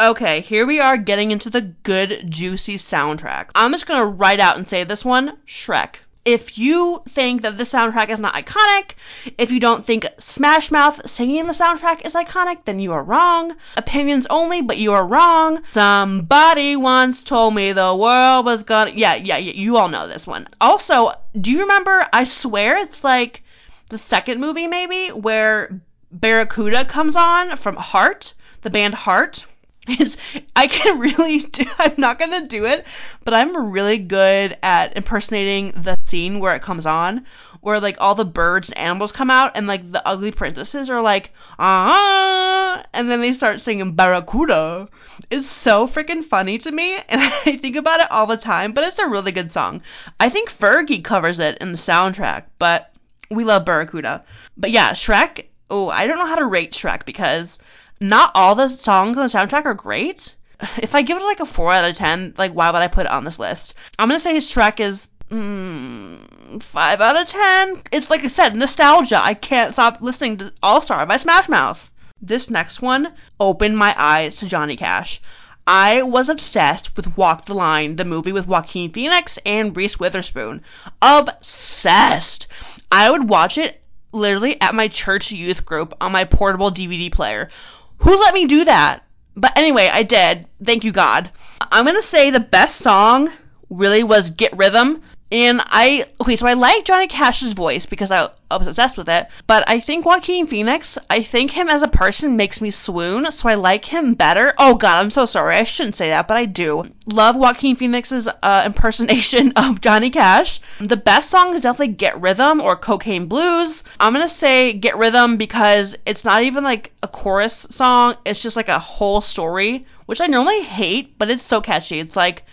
Okay, 0.00 0.40
here 0.40 0.66
we 0.66 0.80
are 0.80 0.96
getting 0.96 1.30
into 1.30 1.50
the 1.50 1.60
good, 1.60 2.24
juicy 2.28 2.76
soundtrack. 2.76 3.50
I'm 3.54 3.72
just 3.72 3.86
gonna 3.86 4.06
write 4.06 4.40
out 4.40 4.56
and 4.56 4.68
say 4.68 4.84
this 4.84 5.04
one 5.04 5.38
Shrek 5.46 5.96
if 6.24 6.56
you 6.56 7.02
think 7.10 7.42
that 7.42 7.58
the 7.58 7.64
soundtrack 7.64 8.08
is 8.08 8.18
not 8.18 8.34
iconic, 8.34 8.92
if 9.36 9.50
you 9.50 9.60
don't 9.60 9.84
think 9.84 10.06
Smash 10.18 10.70
Mouth 10.70 11.08
singing 11.08 11.46
the 11.46 11.52
soundtrack 11.52 12.06
is 12.06 12.14
iconic, 12.14 12.64
then 12.64 12.80
you 12.80 12.92
are 12.92 13.02
wrong. 13.02 13.54
Opinions 13.76 14.26
only, 14.30 14.62
but 14.62 14.78
you 14.78 14.92
are 14.94 15.06
wrong. 15.06 15.60
Somebody 15.72 16.76
once 16.76 17.22
told 17.22 17.54
me 17.54 17.72
the 17.72 17.94
world 17.94 18.46
was 18.46 18.64
gonna. 18.64 18.92
Yeah, 18.92 19.14
yeah, 19.14 19.36
yeah, 19.36 19.52
you 19.52 19.76
all 19.76 19.88
know 19.88 20.08
this 20.08 20.26
one. 20.26 20.48
Also, 20.60 21.12
do 21.38 21.50
you 21.50 21.60
remember? 21.60 22.06
I 22.12 22.24
swear 22.24 22.78
it's 22.78 23.04
like 23.04 23.42
the 23.90 23.98
second 23.98 24.40
movie, 24.40 24.66
maybe, 24.66 25.08
where 25.08 25.80
Barracuda 26.10 26.84
comes 26.84 27.16
on 27.16 27.56
from 27.56 27.76
Heart, 27.76 28.34
the 28.62 28.70
band 28.70 28.94
Heart 28.94 29.46
is 29.98 30.16
I 30.56 30.66
can 30.66 30.98
really 31.00 31.40
do 31.40 31.64
I'm 31.78 31.94
not 31.98 32.18
gonna 32.18 32.46
do 32.46 32.64
it, 32.64 32.86
but 33.24 33.34
I'm 33.34 33.70
really 33.70 33.98
good 33.98 34.56
at 34.62 34.96
impersonating 34.96 35.72
the 35.72 35.98
scene 36.06 36.40
where 36.40 36.54
it 36.54 36.62
comes 36.62 36.86
on, 36.86 37.26
where 37.60 37.80
like 37.80 37.96
all 37.98 38.14
the 38.14 38.24
birds 38.24 38.70
and 38.70 38.78
animals 38.78 39.12
come 39.12 39.30
out 39.30 39.52
and 39.54 39.66
like 39.66 39.90
the 39.90 40.06
ugly 40.06 40.30
princesses 40.30 40.88
are 40.88 41.02
like 41.02 41.32
ah 41.58 42.82
and 42.92 43.10
then 43.10 43.20
they 43.20 43.34
start 43.34 43.60
singing 43.60 43.94
Barracuda. 43.94 44.88
It's 45.30 45.46
so 45.46 45.86
freaking 45.86 46.24
funny 46.24 46.58
to 46.58 46.70
me 46.70 46.96
and 47.08 47.20
I 47.46 47.56
think 47.56 47.76
about 47.76 48.00
it 48.00 48.10
all 48.10 48.26
the 48.26 48.36
time, 48.36 48.72
but 48.72 48.84
it's 48.84 48.98
a 48.98 49.08
really 49.08 49.32
good 49.32 49.52
song. 49.52 49.82
I 50.18 50.28
think 50.28 50.50
Fergie 50.50 51.04
covers 51.04 51.38
it 51.38 51.58
in 51.58 51.72
the 51.72 51.78
soundtrack, 51.78 52.44
but 52.58 52.93
we 53.30 53.44
love 53.44 53.64
Barracuda. 53.64 54.24
But 54.56 54.70
yeah, 54.70 54.92
Shrek, 54.92 55.46
oh, 55.70 55.88
I 55.88 56.06
don't 56.06 56.18
know 56.18 56.26
how 56.26 56.36
to 56.36 56.46
rate 56.46 56.72
Shrek 56.72 57.04
because 57.04 57.58
not 58.00 58.32
all 58.34 58.54
the 58.54 58.68
songs 58.68 59.16
on 59.16 59.26
the 59.26 59.32
soundtrack 59.32 59.64
are 59.64 59.74
great. 59.74 60.34
If 60.78 60.94
I 60.94 61.02
give 61.02 61.18
it 61.18 61.24
like 61.24 61.40
a 61.40 61.46
4 61.46 61.72
out 61.72 61.90
of 61.90 61.96
10, 61.96 62.34
like 62.38 62.52
why 62.52 62.70
would 62.70 62.80
I 62.80 62.88
put 62.88 63.06
it 63.06 63.12
on 63.12 63.24
this 63.24 63.38
list? 63.38 63.74
I'm 63.98 64.08
gonna 64.08 64.20
say 64.20 64.40
track 64.40 64.80
is 64.80 65.08
mm, 65.30 66.62
5 66.62 67.00
out 67.00 67.16
of 67.16 67.26
10. 67.26 67.82
It's 67.92 68.08
like 68.08 68.24
I 68.24 68.28
said, 68.28 68.54
nostalgia. 68.54 69.20
I 69.22 69.34
can't 69.34 69.72
stop 69.72 69.98
listening 70.00 70.38
to 70.38 70.52
All 70.62 70.80
Star 70.80 71.04
by 71.06 71.16
Smash 71.16 71.48
Mouth. 71.48 71.90
This 72.22 72.48
next 72.48 72.80
one 72.80 73.12
opened 73.40 73.76
my 73.76 73.94
eyes 73.98 74.36
to 74.36 74.46
Johnny 74.46 74.76
Cash. 74.76 75.20
I 75.66 76.02
was 76.02 76.28
obsessed 76.28 76.94
with 76.96 77.16
Walk 77.16 77.46
the 77.46 77.54
Line, 77.54 77.96
the 77.96 78.04
movie 78.04 78.32
with 78.32 78.46
Joaquin 78.46 78.92
Phoenix 78.92 79.38
and 79.46 79.74
Reese 79.74 79.98
Witherspoon. 79.98 80.62
Obsessed. 81.00 82.46
I 82.94 83.10
would 83.10 83.28
watch 83.28 83.58
it 83.58 83.82
literally 84.12 84.60
at 84.60 84.72
my 84.72 84.86
church 84.86 85.32
youth 85.32 85.64
group 85.64 85.94
on 86.00 86.12
my 86.12 86.24
portable 86.24 86.70
DVD 86.70 87.10
player. 87.10 87.50
Who 87.96 88.20
let 88.20 88.32
me 88.32 88.46
do 88.46 88.64
that? 88.66 89.02
But 89.34 89.58
anyway, 89.58 89.90
I 89.92 90.04
did. 90.04 90.46
Thank 90.64 90.84
you, 90.84 90.92
God. 90.92 91.28
I'm 91.60 91.86
going 91.86 91.96
to 91.96 92.02
say 92.02 92.30
the 92.30 92.38
best 92.38 92.76
song 92.76 93.32
really 93.68 94.04
was 94.04 94.30
Get 94.30 94.56
Rhythm 94.56 95.02
and 95.34 95.60
I 95.64 96.06
okay, 96.20 96.36
so 96.36 96.46
I 96.46 96.52
like 96.52 96.84
Johnny 96.84 97.08
Cash's 97.08 97.54
voice 97.54 97.86
because 97.86 98.12
I, 98.12 98.30
I 98.52 98.56
was 98.56 98.68
obsessed 98.68 98.96
with 98.96 99.08
it. 99.08 99.26
But 99.48 99.68
I 99.68 99.80
think 99.80 100.06
Joaquin 100.06 100.46
Phoenix, 100.46 100.96
I 101.10 101.24
think 101.24 101.50
him 101.50 101.68
as 101.68 101.82
a 101.82 101.88
person 101.88 102.36
makes 102.36 102.60
me 102.60 102.70
swoon, 102.70 103.28
so 103.32 103.48
I 103.48 103.54
like 103.54 103.84
him 103.84 104.14
better. 104.14 104.54
Oh 104.58 104.76
God, 104.76 104.98
I'm 104.98 105.10
so 105.10 105.26
sorry. 105.26 105.56
I 105.56 105.64
shouldn't 105.64 105.96
say 105.96 106.10
that, 106.10 106.28
but 106.28 106.36
I 106.36 106.44
do 106.44 106.84
love 107.08 107.34
Joaquin 107.34 107.74
Phoenix's 107.74 108.28
uh, 108.44 108.62
impersonation 108.64 109.52
of 109.56 109.80
Johnny 109.80 110.10
Cash. 110.10 110.60
The 110.78 110.96
best 110.96 111.30
song 111.30 111.56
is 111.56 111.62
definitely 111.62 111.96
Get 111.96 112.20
Rhythm 112.20 112.60
or 112.60 112.76
Cocaine 112.76 113.26
Blues. 113.26 113.82
I'm 113.98 114.12
gonna 114.12 114.28
say 114.28 114.72
Get 114.72 114.96
Rhythm 114.96 115.36
because 115.36 115.96
it's 116.06 116.24
not 116.24 116.44
even 116.44 116.62
like 116.62 116.92
a 117.02 117.08
chorus 117.08 117.66
song. 117.70 118.18
It's 118.24 118.40
just 118.40 118.54
like 118.54 118.68
a 118.68 118.78
whole 118.78 119.20
story, 119.20 119.84
which 120.06 120.20
I 120.20 120.28
normally 120.28 120.62
hate, 120.62 121.18
but 121.18 121.28
it's 121.28 121.44
so 121.44 121.60
catchy. 121.60 121.98
It's 121.98 122.14
like 122.14 122.44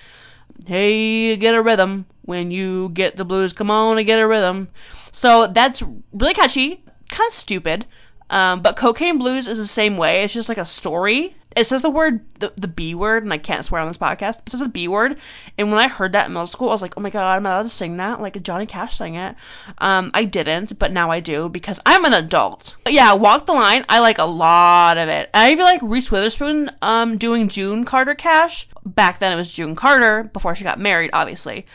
Hey, 0.68 1.36
get 1.38 1.56
a 1.56 1.62
rhythm. 1.62 2.06
When 2.24 2.52
you 2.52 2.90
get 2.90 3.16
the 3.16 3.26
blues, 3.26 3.54
come 3.54 3.72
on 3.72 3.98
and 3.98 4.06
get 4.08 4.20
a 4.20 4.28
rhythm. 4.28 4.70
So 5.12 5.48
that's 5.48 5.82
really 6.14 6.34
catchy, 6.34 6.84
kind 7.10 7.28
of 7.28 7.34
stupid. 7.34 7.86
Um, 8.30 8.62
but 8.62 8.78
Cocaine 8.78 9.18
Blues 9.18 9.48
is 9.48 9.58
the 9.58 9.68
same 9.68 9.98
way. 9.98 10.24
It's 10.24 10.34
just 10.34 10.50
like 10.50 10.58
a 10.58 10.66
story. 10.66 11.36
It 11.56 11.68
says 11.68 11.82
the 11.82 11.90
word, 11.90 12.22
the, 12.40 12.54
the 12.56 12.68
B 12.68 12.96
word, 12.96 13.24
and 13.24 13.34
I 13.34 13.38
can't 13.38 13.66
swear 13.66 13.82
on 13.82 13.88
this 13.88 13.98
podcast. 13.98 14.38
But 14.38 14.48
It 14.48 14.52
says 14.52 14.60
the 14.62 14.70
B 14.70 14.88
word. 14.88 15.18
And 15.58 15.70
when 15.70 15.80
I 15.80 15.90
heard 15.90 16.14
that 16.14 16.28
in 16.28 16.34
middle 16.34 16.48
school, 16.48 16.70
I 16.70 16.72
was 16.72 16.82
like, 16.82 16.94
oh 16.98 17.02
my 17.02 17.10
god, 17.10 17.30
I'm 17.30 17.46
allowed 17.46 17.64
to 17.64 17.70
sing 17.70 17.98
that? 17.98 18.22
Like 18.22 18.42
Johnny 18.42 18.66
Cash 18.66 18.98
sang 18.98 19.16
it. 19.16 19.36
Um, 19.80 20.12
I 20.14 20.24
didn't, 20.24 20.80
but 20.80 20.94
now 20.94 21.12
I 21.12 21.20
do 21.20 21.50
because 21.50 21.80
I'm 21.86 22.06
an 22.06 22.14
adult. 22.14 22.76
But 22.84 22.94
yeah, 22.94 23.14
Walk 23.14 23.46
the 23.46 23.54
Line, 23.54 23.86
I 23.90 24.00
like 24.00 24.18
a 24.18 24.24
lot 24.24 24.98
of 24.98 25.10
it. 25.10 25.30
I 25.34 25.52
even 25.52 25.66
like 25.66 25.82
Reese 25.84 26.10
Witherspoon 26.10 26.72
um, 26.82 27.18
doing 27.18 27.50
June 27.50 27.84
Carter 27.84 28.16
Cash. 28.16 28.70
Back 28.86 29.20
then 29.20 29.34
it 29.34 29.36
was 29.36 29.52
June 29.52 29.76
Carter, 29.76 30.24
before 30.24 30.56
she 30.56 30.64
got 30.64 30.80
married, 30.80 31.12
obviously. 31.14 31.66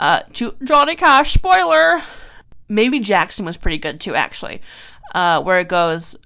Uh, 0.00 0.20
to 0.34 0.54
Johnny 0.64 0.96
Cash, 0.96 1.34
spoiler. 1.34 2.02
Maybe 2.68 2.98
Jackson 3.00 3.44
was 3.44 3.56
pretty 3.56 3.78
good 3.78 4.00
too, 4.00 4.14
actually. 4.14 4.62
Uh, 5.14 5.42
where 5.42 5.60
it 5.60 5.68
goes, 5.68 6.16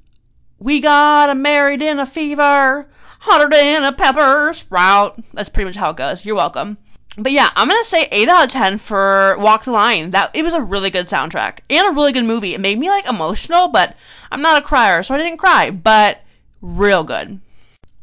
we 0.58 0.80
got 0.80 1.36
married 1.36 1.82
in 1.82 1.98
a 1.98 2.06
fever, 2.06 2.86
hotter 3.20 3.48
than 3.48 3.84
a 3.84 3.92
pepper 3.92 4.52
sprout. 4.54 5.22
That's 5.32 5.48
pretty 5.48 5.66
much 5.66 5.76
how 5.76 5.90
it 5.90 5.96
goes. 5.96 6.24
You're 6.24 6.34
welcome. 6.34 6.78
But 7.16 7.32
yeah, 7.32 7.50
I'm 7.54 7.68
gonna 7.68 7.84
say 7.84 8.08
8 8.10 8.28
out 8.28 8.44
of 8.46 8.50
10 8.50 8.78
for 8.78 9.36
Walk 9.38 9.64
the 9.64 9.72
Line. 9.72 10.10
That 10.10 10.30
it 10.34 10.42
was 10.42 10.54
a 10.54 10.60
really 10.60 10.90
good 10.90 11.08
soundtrack 11.08 11.58
and 11.68 11.86
a 11.86 11.92
really 11.92 12.12
good 12.12 12.24
movie. 12.24 12.54
It 12.54 12.60
made 12.60 12.78
me 12.78 12.88
like 12.88 13.06
emotional, 13.06 13.68
but 13.68 13.94
I'm 14.32 14.42
not 14.42 14.62
a 14.62 14.64
crier, 14.64 15.02
so 15.02 15.14
I 15.14 15.18
didn't 15.18 15.38
cry. 15.38 15.70
But 15.70 16.22
real 16.62 17.04
good. 17.04 17.40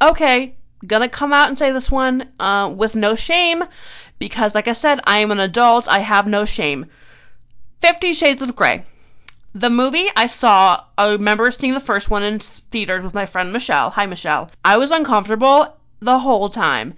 Okay, 0.01 0.55
gonna 0.85 1.09
come 1.09 1.33
out 1.33 1.47
and 1.47 1.57
say 1.57 1.71
this 1.71 1.89
one 1.89 2.29
uh, 2.39 2.71
with 2.75 2.95
no 2.95 3.15
shame 3.15 3.63
because, 4.19 4.53
like 4.53 4.67
I 4.67 4.73
said, 4.73 4.99
I 5.05 5.19
am 5.19 5.31
an 5.31 5.39
adult. 5.39 5.87
I 5.87 5.99
have 5.99 6.27
no 6.27 6.45
shame. 6.45 6.85
Fifty 7.81 8.13
Shades 8.13 8.41
of 8.41 8.55
Grey. 8.55 8.83
The 9.59 9.71
movie 9.71 10.07
I 10.15 10.27
saw, 10.27 10.83
I 10.99 11.13
remember 11.13 11.49
seeing 11.49 11.73
the 11.73 11.79
first 11.79 12.11
one 12.11 12.21
in 12.21 12.37
theaters 12.37 13.03
with 13.03 13.15
my 13.15 13.25
friend 13.25 13.51
Michelle. 13.51 13.89
Hi, 13.89 14.05
Michelle. 14.05 14.51
I 14.63 14.77
was 14.77 14.91
uncomfortable 14.91 15.75
the 15.99 16.19
whole 16.19 16.47
time. 16.49 16.93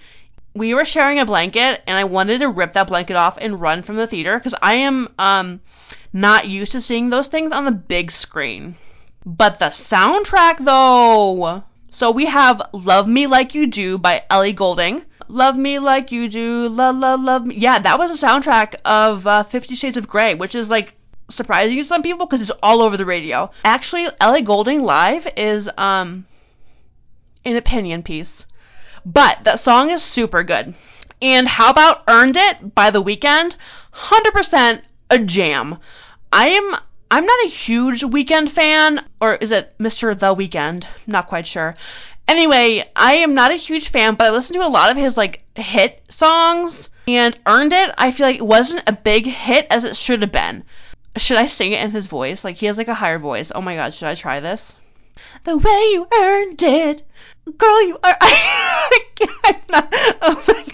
We 0.54 0.74
were 0.74 0.84
sharing 0.84 1.20
a 1.20 1.26
blanket, 1.26 1.82
and 1.88 1.98
I 1.98 2.04
wanted 2.04 2.40
to 2.40 2.50
rip 2.50 2.74
that 2.74 2.90
blanket 2.90 3.16
off 3.16 3.38
and 3.40 3.62
run 3.62 3.82
from 3.82 3.96
the 3.96 4.08
theater 4.08 4.38
because 4.38 4.56
I 4.62 4.74
am 4.74 5.08
um 5.18 5.62
not 6.12 6.50
used 6.50 6.74
to 6.74 6.82
seeing 6.82 7.10
those 7.10 7.28
things 7.28 7.54
on 7.54 7.64
the 7.64 7.72
big 7.72 8.12
screen. 8.12 8.76
But 9.26 9.60
the 9.60 9.68
soundtrack, 9.68 10.66
though. 10.66 11.64
So 11.92 12.12
we 12.12 12.26
have 12.26 12.62
Love 12.74 13.08
Me 13.08 13.26
Like 13.26 13.56
You 13.56 13.68
Do 13.68 13.98
by 13.98 14.24
Ellie 14.30 14.52
Goulding. 14.52 15.06
Love 15.30 15.56
Me 15.56 15.80
Like 15.80 16.12
You 16.12 16.28
Do, 16.28 16.68
la 16.68 16.90
la 16.90 17.14
love 17.14 17.46
me. 17.46 17.56
Yeah, 17.56 17.80
that 17.80 17.98
was 17.98 18.12
the 18.20 18.28
soundtrack 18.28 18.76
of 18.84 19.26
uh, 19.26 19.44
Fifty 19.44 19.76
Shades 19.76 19.96
of 19.96 20.10
Grey, 20.10 20.36
which 20.36 20.56
is 20.56 20.70
like 20.70 20.96
surprising 21.30 21.78
to 21.78 21.86
some 21.86 22.04
people 22.04 22.26
because 22.26 22.42
it's 22.42 22.58
all 22.62 22.82
over 22.82 22.98
the 22.98 23.06
radio. 23.06 23.52
Actually, 23.64 24.08
Ellie 24.20 24.42
Goulding 24.42 24.84
live 24.84 25.28
is 25.38 25.70
um 25.78 26.26
an 27.46 27.56
opinion 27.56 28.04
piece, 28.04 28.46
but 29.06 29.44
that 29.44 29.60
song 29.60 29.90
is 29.90 30.04
super 30.04 30.44
good. 30.44 30.76
And 31.22 31.48
how 31.48 31.70
about 31.70 32.04
Earned 32.08 32.38
It 32.38 32.74
by 32.76 32.92
The 32.92 33.04
Weeknd? 33.04 33.56
100% 33.94 34.82
a 35.10 35.20
jam. 35.20 35.78
I 36.32 36.50
am 36.50 36.76
I'm 37.12 37.26
not 37.26 37.46
a 37.46 37.50
huge 37.50 38.02
Weeknd 38.02 38.50
fan, 38.50 39.04
or 39.20 39.34
is 39.34 39.52
it 39.52 39.76
Mr. 39.80 40.18
The 40.18 40.36
Weeknd? 40.36 40.86
Not 41.08 41.28
quite 41.28 41.48
sure. 41.48 41.76
Anyway, 42.28 42.88
I 42.96 43.16
am 43.16 43.34
not 43.34 43.50
a 43.50 43.56
huge 43.56 43.90
fan, 43.90 44.14
but 44.14 44.28
I 44.28 44.30
listen 44.30 44.56
to 44.56 44.66
a 44.66 44.70
lot 44.70 44.92
of 44.92 44.98
his 44.98 45.18
like 45.18 45.42
hit 45.56 46.04
songs 46.10 46.92
and 47.08 47.38
earned 47.48 47.74
it. 47.74 47.92
I 47.98 48.12
feel 48.12 48.28
like 48.28 48.36
it 48.36 48.46
wasn't 48.46 48.88
a 48.88 48.94
big 48.94 49.26
hit 49.26 49.66
as 49.72 49.84
it 49.84 49.96
should 49.96 50.22
have 50.22 50.32
been. 50.32 50.64
Should 51.18 51.38
I 51.38 51.48
sing 51.48 51.74
it 51.74 51.84
in 51.84 51.92
his 51.92 52.08
voice? 52.08 52.44
Like 52.44 52.58
he 52.58 52.68
has 52.68 52.78
like 52.78 52.88
a 52.88 52.94
higher 52.94 53.20
voice. 53.20 53.52
Oh 53.54 53.62
my 53.62 53.76
god, 53.76 53.94
should 53.94 54.08
I 54.08 54.16
try 54.16 54.40
this? 54.40 54.76
The 55.44 55.58
way 55.58 55.90
you 55.92 56.08
earned 56.18 56.64
it, 56.64 57.08
girl, 57.58 57.84
you 57.84 57.98
are. 58.04 58.18
I'm 58.22 59.56
not. 59.70 59.94
Oh 60.22 60.44
my 60.48 60.66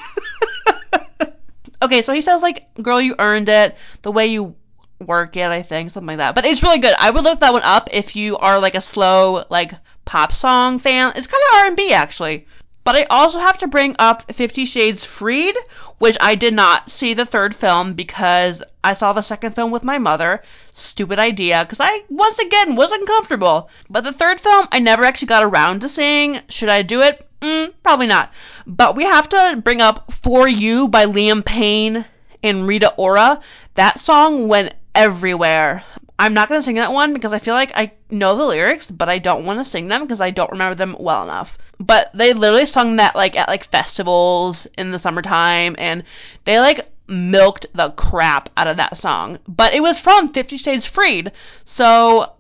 god. 1.20 1.34
okay, 1.82 2.01
so 2.01 2.13
he 2.13 2.22
says 2.22 2.42
like, 2.42 2.74
"Girl, 2.82 3.01
you 3.01 3.15
earned 3.18 3.50
it." 3.50 3.75
The 4.04 4.12
way 4.12 4.27
you 4.27 4.56
work 5.00 5.36
it, 5.36 5.50
I 5.50 5.62
think, 5.62 5.92
something 5.92 6.08
like 6.08 6.18
that. 6.18 6.36
But 6.36 6.46
it's 6.46 6.63
really 6.63 6.80
good. 6.80 6.96
I 6.98 7.10
would 7.10 7.24
look 7.24 7.39
that 7.39 7.54
one 7.54 7.63
up 7.63 7.89
if 7.92 8.15
you 8.15 8.38
are 8.38 8.60
like 8.60 8.75
a 8.75 8.82
slow 8.82 9.46
like 9.50 9.74
pop 10.06 10.32
song 10.32 10.80
fan. 10.80 11.13
It's 11.15 11.27
kind 11.27 11.44
of 11.51 11.60
R&B 11.62 11.94
actually. 11.94 12.46
But 12.86 12.96
I 12.96 13.04
also 13.10 13.39
have 13.39 13.58
to 13.58 13.68
bring 13.68 13.96
up 13.98 14.32
Fifty 14.32 14.63
Shades 14.63 15.04
Freed, 15.04 15.56
which 15.98 16.15
I 16.22 16.36
did 16.36 16.54
not 16.54 16.92
see 16.92 17.15
the 17.15 17.25
third 17.25 17.56
film 17.56 17.94
because 17.94 18.62
I 18.84 18.94
saw 18.94 19.12
the 19.12 19.24
second 19.24 19.56
film 19.56 19.72
with 19.72 19.84
my 19.84 19.98
mother. 19.98 20.44
Stupid 20.72 21.18
idea, 21.18 21.65
because 21.65 21.80
I, 21.82 22.04
once 22.10 22.38
again, 22.38 22.75
wasn't 22.75 23.08
comfortable. 23.08 23.71
But 23.89 24.04
the 24.04 24.13
third 24.13 24.39
film, 24.39 24.67
I 24.71 24.78
never 24.78 25.04
actually 25.04 25.30
got 25.30 25.43
around 25.43 25.82
to 25.82 25.89
seeing. 25.89 26.39
Should 26.48 26.69
I 26.69 26.84
do 26.84 27.02
it? 27.02 27.28
Mm, 27.41 27.74
probably 27.82 28.06
not. 28.06 28.32
But 28.67 28.95
we 28.95 29.04
have 29.04 29.30
to 29.30 29.60
bring 29.63 29.82
up 29.82 30.13
For 30.21 30.48
You 30.48 30.88
by 30.88 31.08
Liam 31.08 31.43
Payne 31.43 32.06
and 32.43 32.67
Rita 32.67 32.93
Ora. 32.98 33.41
That 33.74 34.00
song 34.00 34.48
went 34.48 34.76
everywhere. 34.93 35.84
I'm 36.17 36.34
not 36.34 36.47
going 36.47 36.60
to 36.62 36.65
sing 36.65 36.75
that 36.75 36.93
one 36.93 37.13
because 37.13 37.34
I 37.34 37.39
feel 37.39 37.56
like 37.56 37.73
I 37.75 37.91
know 38.10 38.38
the 38.38 38.45
lyrics, 38.45 38.88
but 38.88 39.10
I 39.10 39.19
don't 39.19 39.45
want 39.45 39.60
to 39.60 39.69
sing 39.69 39.89
them 39.89 40.04
because 40.04 40.21
I 40.21 40.32
don't 40.32 40.51
remember 40.51 40.75
them 40.75 40.95
well 40.97 41.23
enough. 41.23 41.58
But 41.80 42.12
they 42.13 42.32
literally 42.32 42.65
sung 42.65 42.95
that 42.95 43.15
like 43.15 43.36
at 43.36 43.49
like 43.49 43.69
festivals 43.69 44.65
in 44.78 44.91
the 44.91 44.99
summertime 44.99 45.75
and 45.78 46.04
they 46.45 46.60
like 46.60 46.89
milked 47.08 47.65
the 47.73 47.89
crap 47.91 48.49
out 48.56 48.67
of 48.67 48.78
that 48.78 48.97
song. 48.97 49.39
But 49.47 49.73
it 49.73 49.82
was 49.82 49.99
from 49.99 50.32
50 50.32 50.56
Shades 50.56 50.86
Freed. 50.86 51.34
So 51.65 52.32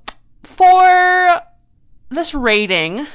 for 0.43 1.41
this 2.09 2.33
rating, 2.33 3.07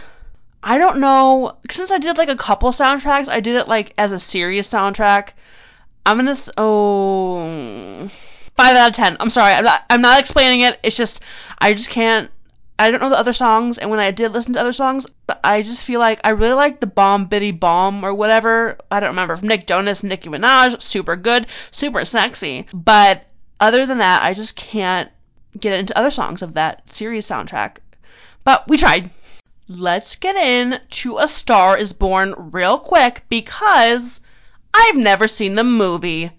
I 0.62 0.77
don't 0.77 0.99
know 0.99 1.57
since 1.70 1.90
I 1.90 1.99
did 1.99 2.18
like 2.18 2.29
a 2.29 2.37
couple 2.37 2.70
soundtracks, 2.70 3.29
I 3.29 3.40
did 3.40 3.57
it 3.57 3.66
like 3.66 3.94
as 3.96 4.12
a 4.12 4.20
serious 4.20 4.68
soundtrack. 4.68 5.31
I'm 6.05 6.18
going 6.18 6.35
to 6.35 6.53
oh 6.59 8.11
five 8.57 8.77
out 8.77 8.91
of 8.91 8.97
ten. 8.97 9.17
I'm 9.21 9.31
sorry, 9.31 9.53
I'm 9.55 9.65
not. 9.65 9.85
I'm 9.91 10.03
not 10.03 10.21
explaining 10.21 10.61
it. 10.63 10.79
It's 10.83 10.97
just 10.97 11.21
I 11.59 11.75
just 11.75 11.91
can't. 11.91 12.31
I 12.79 12.91
don't 12.91 13.01
know 13.01 13.11
the 13.11 13.19
other 13.19 13.35
songs, 13.35 13.77
and 13.77 13.91
when 13.91 14.01
I 14.01 14.11
did 14.11 14.33
listen 14.33 14.55
to 14.55 14.61
other 14.61 14.73
songs, 14.73 15.05
I 15.45 15.61
just 15.61 15.85
feel 15.85 16.01
like 16.01 16.19
I 16.25 16.31
really 16.31 16.55
like 16.55 16.81
the 16.81 16.87
Bom 16.87 17.29
Bidi 17.29 17.59
Bom 17.59 18.05
or 18.05 18.15
whatever. 18.15 18.79
I 18.91 19.01
don't 19.01 19.11
remember 19.11 19.37
from 19.37 19.49
Nick 19.49 19.67
Jonas, 19.67 20.03
Nicki 20.03 20.31
Minaj, 20.31 20.81
super 20.81 21.17
good, 21.17 21.47
super 21.73 22.05
sexy. 22.07 22.67
But 22.73 23.27
other 23.61 23.85
than 23.85 23.99
that, 23.99 24.23
I 24.23 24.33
just 24.33 24.57
can't 24.57 25.11
get 25.59 25.79
into 25.79 25.97
other 25.99 26.11
songs 26.11 26.41
of 26.41 26.55
that 26.55 26.83
series 26.95 27.29
soundtrack. 27.29 27.79
But 28.45 28.67
we 28.67 28.79
tried. 28.79 29.11
Let's 29.69 30.17
get 30.17 30.37
in 30.37 30.81
to 30.91 31.19
A 31.19 31.29
Star 31.29 31.77
Is 31.77 31.93
Born 31.93 32.35
real 32.51 32.79
quick 32.79 33.25
because 33.29 34.21
I've 34.73 34.97
never 34.97 35.29
seen 35.29 35.55
the 35.55 35.65
movie. 35.65 36.33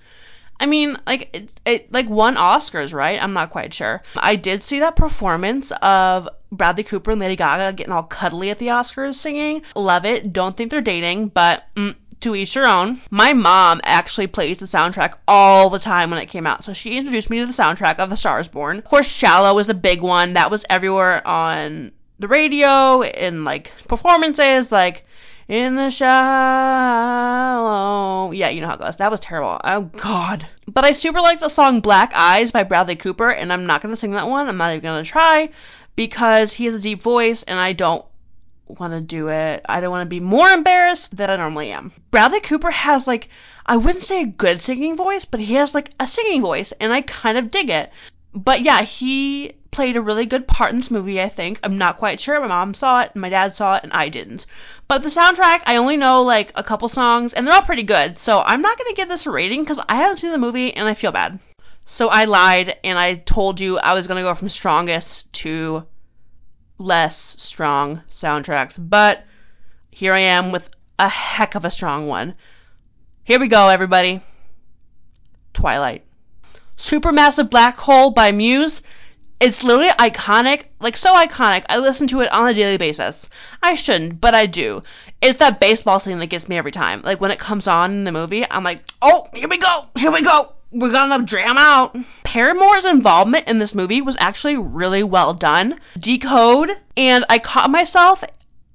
I 0.62 0.67
mean, 0.67 0.97
like 1.08 1.30
it, 1.34 1.50
it 1.65 1.91
like 1.91 2.08
won 2.08 2.36
Oscars, 2.36 2.93
right? 2.93 3.21
I'm 3.21 3.34
not 3.34 3.50
quite 3.50 3.74
sure. 3.74 4.04
I 4.15 4.36
did 4.36 4.63
see 4.63 4.80
that 4.80 4.95
performance 4.95 5.71
of 5.82 6.30
Bradley 6.52 6.84
Cooper 6.84 7.10
and 7.10 7.19
Lady 7.19 7.36
Gaga 7.36 7.74
getting 7.76 7.91
all 7.91 8.04
cuddly 8.04 8.52
at 8.52 8.60
the 8.60 8.67
Oscars 8.67 9.15
singing. 9.15 9.63
Love 9.76 10.06
it. 10.06 10.32
Don't 10.32 10.56
think 10.56 10.69
they're 10.69 10.80
dating, 10.80 11.30
but 11.30 11.63
mm, 11.76 11.95
to 12.19 12.36
each 12.36 12.54
their 12.54 12.67
own. 12.67 13.02
My 13.10 13.34
mom 13.34 13.82
actually 13.84 14.28
plays 14.28 14.60
the 14.60 14.67
soundtrack 14.67 15.15
all 15.28 15.71
the 15.71 15.80
time 15.80 16.12
when 16.12 16.19
it 16.19 16.28
came 16.28 16.45
out, 16.45 16.63
so 16.63 16.74
she 16.74 16.95
introduced 16.95 17.32
me 17.32 17.39
to 17.39 17.47
the 17.47 17.54
soundtrack 17.54 17.97
of 17.97 18.12
The 18.12 18.15
Stars 18.15 18.47
Born. 18.47 18.78
Of 18.78 18.86
course, 18.86 19.08
Shallow 19.08 19.56
was 19.56 19.65
the 19.65 19.74
big 19.74 20.02
one 20.02 20.34
that 20.34 20.52
was 20.52 20.63
everywhere 20.69 21.26
on 21.28 21.91
the 22.19 22.28
radio 22.28 23.02
and 23.02 23.43
like 23.43 23.71
performances, 23.88 24.71
like 24.71 25.06
in 25.47 25.75
the 25.75 25.89
shallow. 25.89 26.12
Yeah, 28.32 28.49
you 28.49 28.62
know 28.62 28.67
how 28.67 28.75
it 28.75 28.80
goes. 28.80 28.95
That 28.97 29.12
was 29.12 29.19
terrible. 29.19 29.60
Oh 29.63 29.82
god. 29.82 30.47
But 30.67 30.86
I 30.86 30.91
super 30.93 31.21
like 31.21 31.39
the 31.39 31.49
song 31.49 31.82
Black 31.82 32.12
Eyes 32.13 32.51
by 32.51 32.63
Bradley 32.63 32.95
Cooper, 32.95 33.30
and 33.30 33.51
I'm 33.51 33.65
not 33.65 33.82
gonna 33.82 33.95
sing 33.95 34.12
that 34.12 34.27
one. 34.27 34.47
I'm 34.47 34.58
not 34.58 34.71
even 34.71 34.82
gonna 34.82 35.04
try 35.04 35.49
because 35.95 36.54
he 36.54 36.65
has 36.65 36.75
a 36.75 36.80
deep 36.80 37.01
voice, 37.01 37.43
and 37.43 37.60
I 37.60 37.73
don't 37.73 38.06
want 38.80 38.93
to 38.93 39.01
do 39.01 39.27
it. 39.30 39.65
I 39.67 39.82
don't 39.82 39.91
want 39.91 40.06
to 40.06 40.10
be 40.10 40.19
more 40.19 40.47
embarrassed 40.47 41.17
than 41.17 41.30
I 41.30 41.36
normally 41.36 41.71
am. 41.71 41.91
Bradley 42.10 42.39
Cooper 42.39 42.71
has 42.71 43.08
like 43.08 43.30
I 43.65 43.77
wouldn't 43.77 44.04
say 44.04 44.21
a 44.21 44.25
good 44.25 44.62
singing 44.62 44.95
voice, 44.95 45.25
but 45.25 45.39
he 45.39 45.54
has 45.56 45.75
like 45.75 45.91
a 45.99 46.08
singing 46.08 46.41
voice, 46.41 46.73
and 46.80 46.91
I 46.91 47.01
kind 47.01 47.38
of 47.38 47.51
dig 47.51 47.69
it. 47.69 47.91
But 48.34 48.62
yeah, 48.62 48.82
he 48.82 49.54
played 49.71 49.95
a 49.95 50.01
really 50.01 50.25
good 50.25 50.47
part 50.47 50.71
in 50.71 50.80
this 50.80 50.91
movie, 50.91 51.21
I 51.21 51.30
think. 51.30 51.60
I'm 51.63 51.77
not 51.77 51.97
quite 51.97 52.19
sure. 52.19 52.39
My 52.39 52.47
mom 52.47 52.73
saw 52.73 53.01
it, 53.01 53.15
my 53.15 53.30
dad 53.30 53.56
saw 53.56 53.75
it, 53.75 53.84
and 53.84 53.93
I 53.93 54.10
didn't. 54.10 54.45
But 54.91 55.04
the 55.04 55.10
soundtrack, 55.10 55.62
I 55.67 55.77
only 55.77 55.95
know 55.95 56.21
like 56.21 56.51
a 56.54 56.65
couple 56.65 56.89
songs, 56.89 57.32
and 57.32 57.47
they're 57.47 57.56
all 57.56 57.62
pretty 57.62 57.84
good. 57.84 58.19
So 58.19 58.41
I'm 58.41 58.62
not 58.62 58.77
gonna 58.77 58.93
give 58.93 59.08
this 59.08 59.25
a 59.25 59.32
rating 59.32 59.63
because 59.63 59.80
I 59.88 59.95
haven't 59.95 60.17
seen 60.17 60.34
the 60.34 60.38
movie 60.38 60.73
and 60.73 60.86
I 60.86 60.95
feel 60.95 61.13
bad. 61.13 61.39
So 61.86 62.10
I 62.10 62.25
lied 62.25 62.75
and 62.84 62.99
I 62.99 63.15
told 63.15 63.62
you 63.62 63.80
I 63.80 63.93
was 63.93 64.06
gonna 64.06 64.21
go 64.21 64.36
from 64.36 64.49
strongest 64.49 65.32
to 65.32 65.88
less 66.77 67.38
strong 67.39 68.01
soundtracks. 68.12 68.75
But 68.77 69.23
here 69.91 70.12
I 70.12 70.19
am 70.19 70.51
with 70.51 70.69
a 70.99 71.08
heck 71.08 71.56
of 71.56 71.63
a 71.63 71.69
strong 71.69 72.08
one. 72.08 72.36
Here 73.23 73.39
we 73.39 73.47
go, 73.47 73.69
everybody. 73.69 74.19
Twilight. 75.54 76.04
Supermassive 76.75 77.49
Black 77.49 77.77
Hole 77.77 78.12
by 78.12 78.34
Muse 78.34 78.82
It's 79.41 79.63
literally 79.63 79.89
iconic, 79.89 80.65
like 80.80 80.95
so 80.95 81.15
iconic. 81.15 81.65
I 81.67 81.80
listen 81.80 82.06
to 82.10 82.21
it 82.21 82.32
on 82.32 82.47
a 82.47 82.54
daily 82.54 82.77
basis. 82.77 83.27
I 83.63 83.73
shouldn't, 83.73 84.21
but 84.21 84.36
I 84.36 84.45
do. 84.45 84.84
It's 85.19 85.39
that 85.39 85.60
baseball 85.60 85.99
scene 85.99 86.19
that 86.19 86.27
gets 86.27 86.47
me 86.47 86.60
every 86.60 86.71
time. 86.71 87.01
Like 87.01 87.19
when 87.19 87.32
it 87.32 87.39
comes 87.39 87.65
on 87.67 87.91
in 87.91 88.04
the 88.04 88.12
movie, 88.12 88.45
I'm 88.51 88.63
like, 88.63 88.84
oh, 89.01 89.27
here 89.34 89.47
we 89.47 89.58
go, 89.58 89.88
here 89.95 90.12
we 90.12 90.21
go. 90.21 90.54
We're 90.71 90.91
gonna 90.91 91.25
jam 91.25 91.58
out. 91.58 91.97
Paramore's 92.23 92.86
involvement 92.86 93.47
in 93.47 93.58
this 93.58 93.73
movie 93.73 93.99
was 94.01 94.15
actually 94.19 94.58
really 94.58 95.01
well 95.01 95.34
done. 95.34 95.80
Decode 95.99 96.77
and 96.95 97.25
I 97.27 97.39
caught 97.39 97.71
myself 97.71 98.23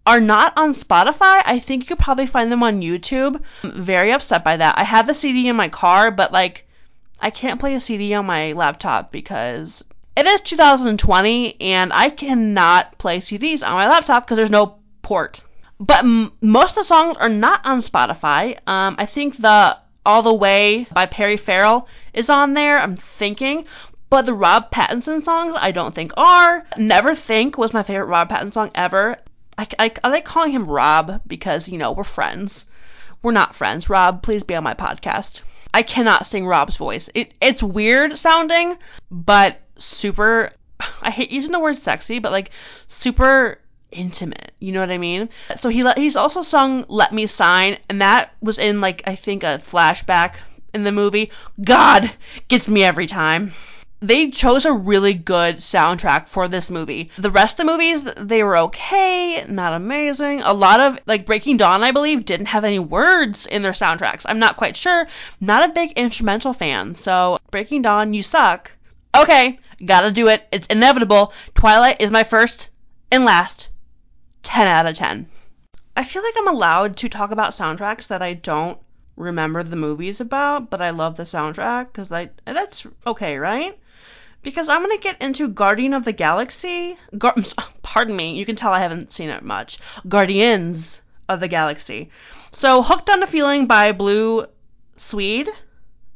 are 0.04 0.20
not 0.20 0.52
on 0.56 0.74
Spotify. 0.74 1.42
I 1.44 1.62
think 1.64 1.84
you 1.84 1.86
could 1.86 2.00
probably 2.00 2.26
find 2.26 2.50
them 2.50 2.64
on 2.64 2.80
YouTube. 2.80 3.40
I'm 3.62 3.84
very 3.84 4.12
upset 4.12 4.42
by 4.42 4.56
that. 4.56 4.74
I 4.76 4.82
have 4.82 5.06
the 5.06 5.14
CD 5.14 5.46
in 5.46 5.54
my 5.54 5.68
car, 5.68 6.10
but 6.10 6.32
like 6.32 6.66
I 7.20 7.30
can't 7.30 7.60
play 7.60 7.74
a 7.76 7.80
CD 7.80 8.14
on 8.14 8.26
my 8.26 8.52
laptop 8.52 9.12
because 9.12 9.84
it 10.16 10.26
is 10.26 10.40
2020 10.40 11.60
and 11.60 11.92
I 11.92 12.10
cannot 12.10 12.96
play 12.98 13.20
CDs 13.20 13.62
on 13.62 13.74
my 13.74 13.88
laptop 13.88 14.24
because 14.24 14.36
there's 14.36 14.50
no 14.50 14.76
port. 15.02 15.42
But 15.78 15.98
m- 15.98 16.32
most 16.40 16.70
of 16.70 16.76
the 16.76 16.84
songs 16.84 17.18
are 17.18 17.28
not 17.28 17.64
on 17.64 17.82
Spotify. 17.82 18.58
Um, 18.66 18.96
I 18.98 19.04
think 19.04 19.36
the 19.36 19.76
All 20.06 20.22
the 20.22 20.32
Way 20.32 20.86
by 20.92 21.04
Perry 21.04 21.36
Farrell 21.36 21.86
is 22.14 22.30
on 22.30 22.54
there. 22.54 22.78
I'm 22.78 22.96
thinking. 22.96 23.66
But 24.08 24.24
the 24.24 24.34
Rob 24.34 24.70
Pattinson 24.70 25.24
songs 25.24 25.54
I 25.58 25.72
don't 25.72 25.94
think 25.94 26.12
are. 26.16 26.64
Never 26.78 27.14
Think 27.14 27.58
was 27.58 27.74
my 27.74 27.82
favorite 27.82 28.06
Rob 28.06 28.30
Pattinson 28.30 28.52
song 28.54 28.70
ever. 28.74 29.18
I, 29.58 29.66
I, 29.78 29.92
I 30.02 30.08
like 30.08 30.24
calling 30.24 30.52
him 30.52 30.66
Rob 30.66 31.20
because, 31.26 31.68
you 31.68 31.76
know, 31.76 31.92
we're 31.92 32.04
friends. 32.04 32.66
We're 33.22 33.32
not 33.32 33.54
friends. 33.54 33.90
Rob, 33.90 34.22
please 34.22 34.42
be 34.42 34.54
on 34.54 34.64
my 34.64 34.74
podcast. 34.74 35.42
I 35.74 35.82
cannot 35.82 36.24
sing 36.24 36.46
Rob's 36.46 36.76
voice. 36.76 37.10
It 37.14 37.34
it's 37.40 37.62
weird 37.62 38.16
sounding, 38.16 38.78
but 39.10 39.60
super 39.78 40.52
I 41.02 41.10
hate 41.10 41.30
using 41.30 41.52
the 41.52 41.60
word 41.60 41.76
sexy, 41.76 42.18
but 42.18 42.32
like 42.32 42.50
super 42.88 43.58
intimate. 43.92 44.52
You 44.58 44.72
know 44.72 44.80
what 44.80 44.90
I 44.90 44.98
mean? 44.98 45.28
So 45.60 45.68
he 45.68 45.82
let, 45.82 45.98
he's 45.98 46.16
also 46.16 46.42
sung 46.42 46.84
"Let 46.88 47.12
Me 47.12 47.26
Sign," 47.26 47.78
and 47.88 48.02
that 48.02 48.32
was 48.40 48.58
in 48.58 48.80
like 48.80 49.02
I 49.06 49.14
think 49.16 49.42
a 49.42 49.62
flashback 49.70 50.34
in 50.74 50.84
the 50.84 50.92
movie. 50.92 51.30
God 51.62 52.10
gets 52.48 52.68
me 52.68 52.84
every 52.84 53.06
time 53.06 53.52
they 54.02 54.30
chose 54.30 54.66
a 54.66 54.72
really 54.72 55.14
good 55.14 55.56
soundtrack 55.56 56.28
for 56.28 56.48
this 56.48 56.70
movie. 56.70 57.10
The 57.16 57.30
rest 57.30 57.58
of 57.58 57.66
the 57.66 57.72
movies, 57.72 58.02
they 58.02 58.42
were 58.42 58.58
okay, 58.58 59.44
not 59.48 59.72
amazing. 59.72 60.42
A 60.42 60.52
lot 60.52 60.80
of, 60.80 60.98
like 61.06 61.24
Breaking 61.24 61.56
Dawn, 61.56 61.82
I 61.82 61.92
believe, 61.92 62.24
didn't 62.24 62.46
have 62.46 62.64
any 62.64 62.78
words 62.78 63.46
in 63.46 63.62
their 63.62 63.72
soundtracks. 63.72 64.26
I'm 64.26 64.38
not 64.38 64.58
quite 64.58 64.76
sure. 64.76 65.06
Not 65.40 65.68
a 65.68 65.72
big 65.72 65.92
instrumental 65.92 66.52
fan, 66.52 66.94
so 66.94 67.38
Breaking 67.50 67.82
Dawn, 67.82 68.12
you 68.12 68.22
suck. 68.22 68.72
Okay, 69.22 69.58
gotta 69.84 70.10
do 70.10 70.28
it. 70.28 70.46
It's 70.52 70.66
inevitable. 70.68 71.32
Twilight 71.54 72.00
is 72.00 72.10
my 72.10 72.24
first 72.24 72.68
and 73.10 73.24
last 73.24 73.68
10 74.42 74.66
out 74.66 74.86
of 74.86 74.96
10. 74.96 75.28
I 75.96 76.04
feel 76.04 76.22
like 76.22 76.34
I'm 76.36 76.48
allowed 76.48 76.96
to 76.98 77.08
talk 77.08 77.30
about 77.30 77.52
soundtracks 77.52 78.06
that 78.08 78.22
I 78.22 78.34
don't 78.34 78.78
remember 79.16 79.62
the 79.62 79.76
movies 79.76 80.20
about, 80.20 80.70
but 80.70 80.82
I 80.82 80.90
love 80.90 81.16
the 81.16 81.22
soundtrack 81.22 81.86
because 81.86 82.08
that's 82.08 82.86
okay, 83.06 83.38
right? 83.38 83.78
because 84.46 84.68
I'm 84.68 84.80
gonna 84.80 84.96
get 84.98 85.20
into 85.20 85.48
Guardian 85.48 85.92
of 85.92 86.04
the 86.04 86.12
Galaxy. 86.12 86.96
Gar- 87.18 87.34
pardon 87.82 88.14
me, 88.14 88.38
you 88.38 88.46
can 88.46 88.54
tell 88.54 88.72
I 88.72 88.78
haven't 88.78 89.10
seen 89.10 89.28
it 89.28 89.42
much. 89.42 89.80
Guardians 90.06 91.00
of 91.28 91.40
the 91.40 91.48
Galaxy. 91.48 92.10
So, 92.52 92.80
Hooked 92.80 93.10
on 93.10 93.24
a 93.24 93.26
Feeling 93.26 93.66
by 93.66 93.90
Blue 93.90 94.46
Swede. 94.96 95.48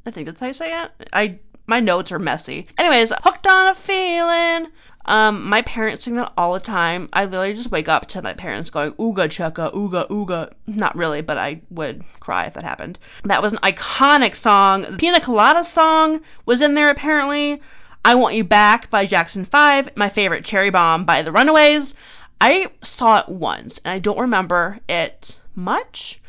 I 0.06 0.12
think 0.12 0.26
that's 0.26 0.38
how 0.38 0.46
you 0.46 0.52
say 0.52 0.80
it. 0.80 0.92
I 1.12 1.40
my 1.70 1.78
notes 1.78 2.10
are 2.10 2.18
messy. 2.18 2.66
Anyways, 2.76 3.12
Hooked 3.22 3.46
on 3.46 3.68
a 3.68 3.74
Feeling. 3.76 4.66
Um, 5.06 5.48
my 5.48 5.62
parents 5.62 6.04
sing 6.04 6.16
that 6.16 6.32
all 6.36 6.52
the 6.52 6.60
time. 6.60 7.08
I 7.12 7.24
literally 7.24 7.54
just 7.54 7.70
wake 7.70 7.88
up 7.88 8.06
to 8.08 8.22
my 8.22 8.32
parents 8.32 8.70
going 8.70 8.92
ooga 8.94 9.30
chaka 9.30 9.70
ooga 9.72 10.08
ooga. 10.08 10.52
Not 10.66 10.96
really, 10.96 11.20
but 11.20 11.38
I 11.38 11.62
would 11.70 12.02
cry 12.18 12.46
if 12.46 12.54
that 12.54 12.64
happened. 12.64 12.98
That 13.24 13.40
was 13.40 13.52
an 13.52 13.60
iconic 13.60 14.34
song. 14.34 14.82
The 14.82 14.96
Pina 14.96 15.20
Colada 15.20 15.62
song 15.62 16.20
was 16.44 16.60
in 16.60 16.74
there 16.74 16.90
apparently. 16.90 17.62
I 18.04 18.16
Want 18.16 18.34
You 18.34 18.42
Back 18.42 18.90
by 18.90 19.06
Jackson 19.06 19.44
5, 19.44 19.90
my 19.94 20.08
favorite 20.08 20.44
Cherry 20.44 20.70
Bomb 20.70 21.04
by 21.04 21.22
The 21.22 21.32
Runaways. 21.32 21.94
I 22.40 22.66
saw 22.82 23.20
it 23.20 23.28
once 23.28 23.78
and 23.84 23.92
I 23.92 24.00
don't 24.00 24.18
remember 24.18 24.80
it 24.88 25.38
much, 25.54 26.20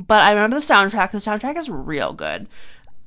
but 0.00 0.24
I 0.24 0.32
remember 0.32 0.58
the 0.58 0.66
soundtrack. 0.66 1.12
The 1.12 1.18
soundtrack 1.18 1.56
is 1.56 1.70
real 1.70 2.12
good. 2.12 2.48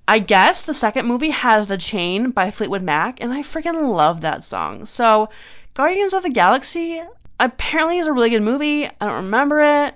I 0.08 0.20
guess 0.20 0.64
the 0.64 0.74
second 0.74 1.06
movie 1.06 1.30
has 1.30 1.68
The 1.68 1.78
Chain 1.78 2.32
by 2.32 2.52
Fleetwood 2.52 2.82
Mac, 2.82 3.22
and 3.22 3.32
I 3.32 3.44
freaking 3.44 3.94
love 3.94 4.22
that 4.22 4.44
song. 4.44 4.86
So, 4.86 5.30
Guardians 5.74 6.14
of 6.14 6.24
the 6.24 6.30
Galaxy 6.30 7.02
apparently 7.40 8.00
is 8.00 8.08
a 8.08 8.14
really 8.14 8.30
good 8.30 8.42
movie. 8.42 8.88
I 8.88 8.92
don't 9.00 9.26
remember 9.26 9.60
it. 9.62 9.96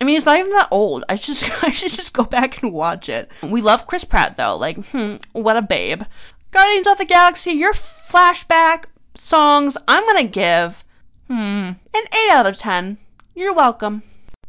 I 0.00 0.04
mean, 0.04 0.16
it's 0.16 0.24
not 0.24 0.38
even 0.38 0.52
that 0.52 0.68
old. 0.70 1.04
I 1.08 1.16
just 1.16 1.44
I 1.64 1.70
should 1.72 1.92
just 1.92 2.12
go 2.12 2.24
back 2.24 2.62
and 2.62 2.72
watch 2.72 3.08
it. 3.08 3.30
We 3.42 3.60
love 3.60 3.86
Chris 3.86 4.04
Pratt 4.04 4.36
though. 4.36 4.56
Like, 4.56 4.76
hmm, 4.86 5.16
what 5.32 5.56
a 5.56 5.62
babe. 5.62 6.02
Guardians 6.52 6.86
of 6.86 6.98
the 6.98 7.04
Galaxy, 7.04 7.52
your 7.52 7.74
flashback 7.74 8.84
songs, 9.16 9.76
I'm 9.86 10.16
to 10.16 10.24
give 10.24 10.82
hmm, 11.28 11.34
an 11.34 11.76
8 11.94 12.30
out 12.30 12.46
of 12.46 12.56
10. 12.56 12.98
You're 13.34 13.52
welcome. 13.52 14.02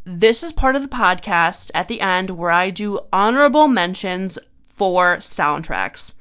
This 0.04 0.42
is 0.42 0.52
part 0.52 0.76
of 0.76 0.82
the 0.82 0.88
podcast 0.88 1.70
at 1.76 1.88
the 1.88 2.02
end 2.02 2.32
where 2.32 2.50
I 2.50 2.72
do 2.72 3.02
honorable 3.14 3.68
mentions 3.68 4.40
for 4.82 5.18
soundtracks. 5.18 6.14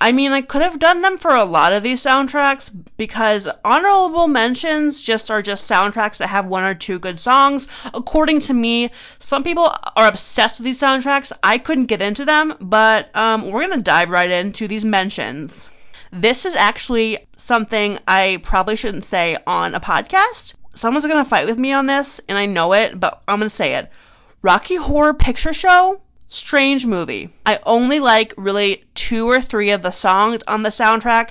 I 0.00 0.12
mean, 0.12 0.32
I 0.32 0.40
could 0.40 0.62
have 0.62 0.78
done 0.78 1.02
them 1.02 1.18
for 1.18 1.36
a 1.36 1.44
lot 1.44 1.74
of 1.74 1.82
these 1.82 2.02
soundtracks 2.02 2.70
because 2.96 3.46
honorable 3.66 4.26
mentions 4.26 4.98
just 4.98 5.30
are 5.30 5.42
just 5.42 5.68
soundtracks 5.68 6.16
that 6.16 6.28
have 6.28 6.46
one 6.46 6.64
or 6.64 6.74
two 6.74 6.98
good 6.98 7.20
songs. 7.20 7.68
According 7.92 8.40
to 8.40 8.54
me, 8.54 8.90
some 9.18 9.44
people 9.44 9.74
are 9.94 10.08
obsessed 10.08 10.56
with 10.56 10.64
these 10.64 10.80
soundtracks. 10.80 11.30
I 11.42 11.58
couldn't 11.58 11.84
get 11.84 12.00
into 12.00 12.24
them, 12.24 12.54
but 12.62 13.14
um, 13.14 13.50
we're 13.50 13.68
gonna 13.68 13.82
dive 13.82 14.08
right 14.08 14.30
into 14.30 14.66
these 14.66 14.86
mentions. 14.86 15.68
This 16.10 16.46
is 16.46 16.56
actually 16.56 17.28
something 17.36 17.98
I 18.08 18.40
probably 18.42 18.76
shouldn't 18.76 19.04
say 19.04 19.36
on 19.46 19.74
a 19.74 19.80
podcast. 19.80 20.54
Someone's 20.74 21.04
gonna 21.04 21.26
fight 21.26 21.46
with 21.46 21.58
me 21.58 21.74
on 21.74 21.84
this, 21.84 22.22
and 22.26 22.38
I 22.38 22.46
know 22.46 22.72
it, 22.72 22.98
but 22.98 23.22
I'm 23.28 23.40
gonna 23.40 23.50
say 23.50 23.74
it. 23.74 23.92
Rocky 24.40 24.76
Horror 24.76 25.12
Picture 25.12 25.52
Show 25.52 26.00
strange 26.28 26.84
movie. 26.86 27.30
I 27.46 27.58
only 27.64 28.00
like 28.00 28.34
really 28.36 28.84
two 28.94 29.28
or 29.28 29.40
three 29.40 29.70
of 29.70 29.82
the 29.82 29.90
songs 29.90 30.42
on 30.46 30.62
the 30.62 30.68
soundtrack. 30.68 31.30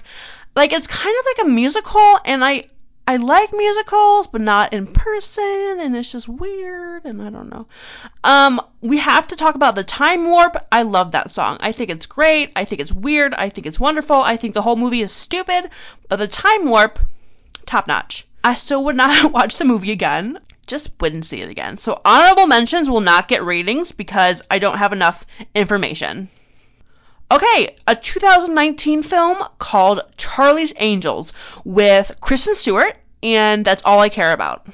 Like 0.55 0.73
it's 0.73 0.87
kind 0.87 1.15
of 1.19 1.25
like 1.25 1.45
a 1.45 1.49
musical 1.49 2.19
and 2.25 2.43
I 2.43 2.65
I 3.09 3.15
like 3.15 3.53
musicals, 3.53 4.27
but 4.27 4.41
not 4.41 4.73
in 4.73 4.85
person, 4.85 5.77
and 5.79 5.95
it's 5.95 6.11
just 6.11 6.27
weird, 6.27 7.05
and 7.05 7.21
I 7.21 7.29
don't 7.29 7.49
know. 7.49 7.65
Um, 8.25 8.59
we 8.81 8.97
have 8.97 9.27
to 9.27 9.37
talk 9.37 9.55
about 9.55 9.75
the 9.75 9.83
time 9.85 10.29
warp. 10.29 10.57
I 10.73 10.81
love 10.81 11.13
that 11.13 11.31
song. 11.31 11.55
I 11.61 11.71
think 11.71 11.89
it's 11.89 12.05
great. 12.05 12.51
I 12.57 12.65
think 12.65 12.81
it's 12.81 12.91
weird. 12.91 13.33
I 13.35 13.47
think 13.47 13.65
it's 13.65 13.79
wonderful. 13.79 14.17
I 14.17 14.35
think 14.35 14.53
the 14.53 14.61
whole 14.61 14.75
movie 14.75 15.03
is 15.03 15.13
stupid, 15.13 15.69
but 16.09 16.17
the 16.17 16.27
time 16.27 16.65
warp, 16.65 16.99
top 17.65 17.87
notch. 17.87 18.27
I 18.43 18.55
still 18.55 18.83
would 18.83 18.97
not 18.97 19.31
watch 19.31 19.57
the 19.57 19.63
movie 19.63 19.91
again 19.93 20.39
just 20.67 20.91
wouldn't 20.99 21.25
see 21.25 21.41
it 21.41 21.49
again. 21.49 21.77
So 21.77 22.01
honorable 22.05 22.45
mentions 22.45 22.89
will 22.89 23.01
not 23.01 23.27
get 23.27 23.43
ratings 23.43 23.91
because 23.91 24.41
I 24.51 24.59
don't 24.59 24.77
have 24.77 24.93
enough 24.93 25.25
information. 25.55 26.29
Okay, 27.29 27.75
a 27.87 27.95
2019 27.95 29.03
film 29.03 29.37
called 29.59 30.01
Charlie's 30.17 30.73
Angels 30.77 31.33
with 31.65 32.15
Kristen 32.21 32.55
Stewart, 32.55 32.97
and 33.21 33.65
that's 33.65 33.83
all 33.83 33.99
I 33.99 34.07
care 34.07 34.31
about. 34.31 34.67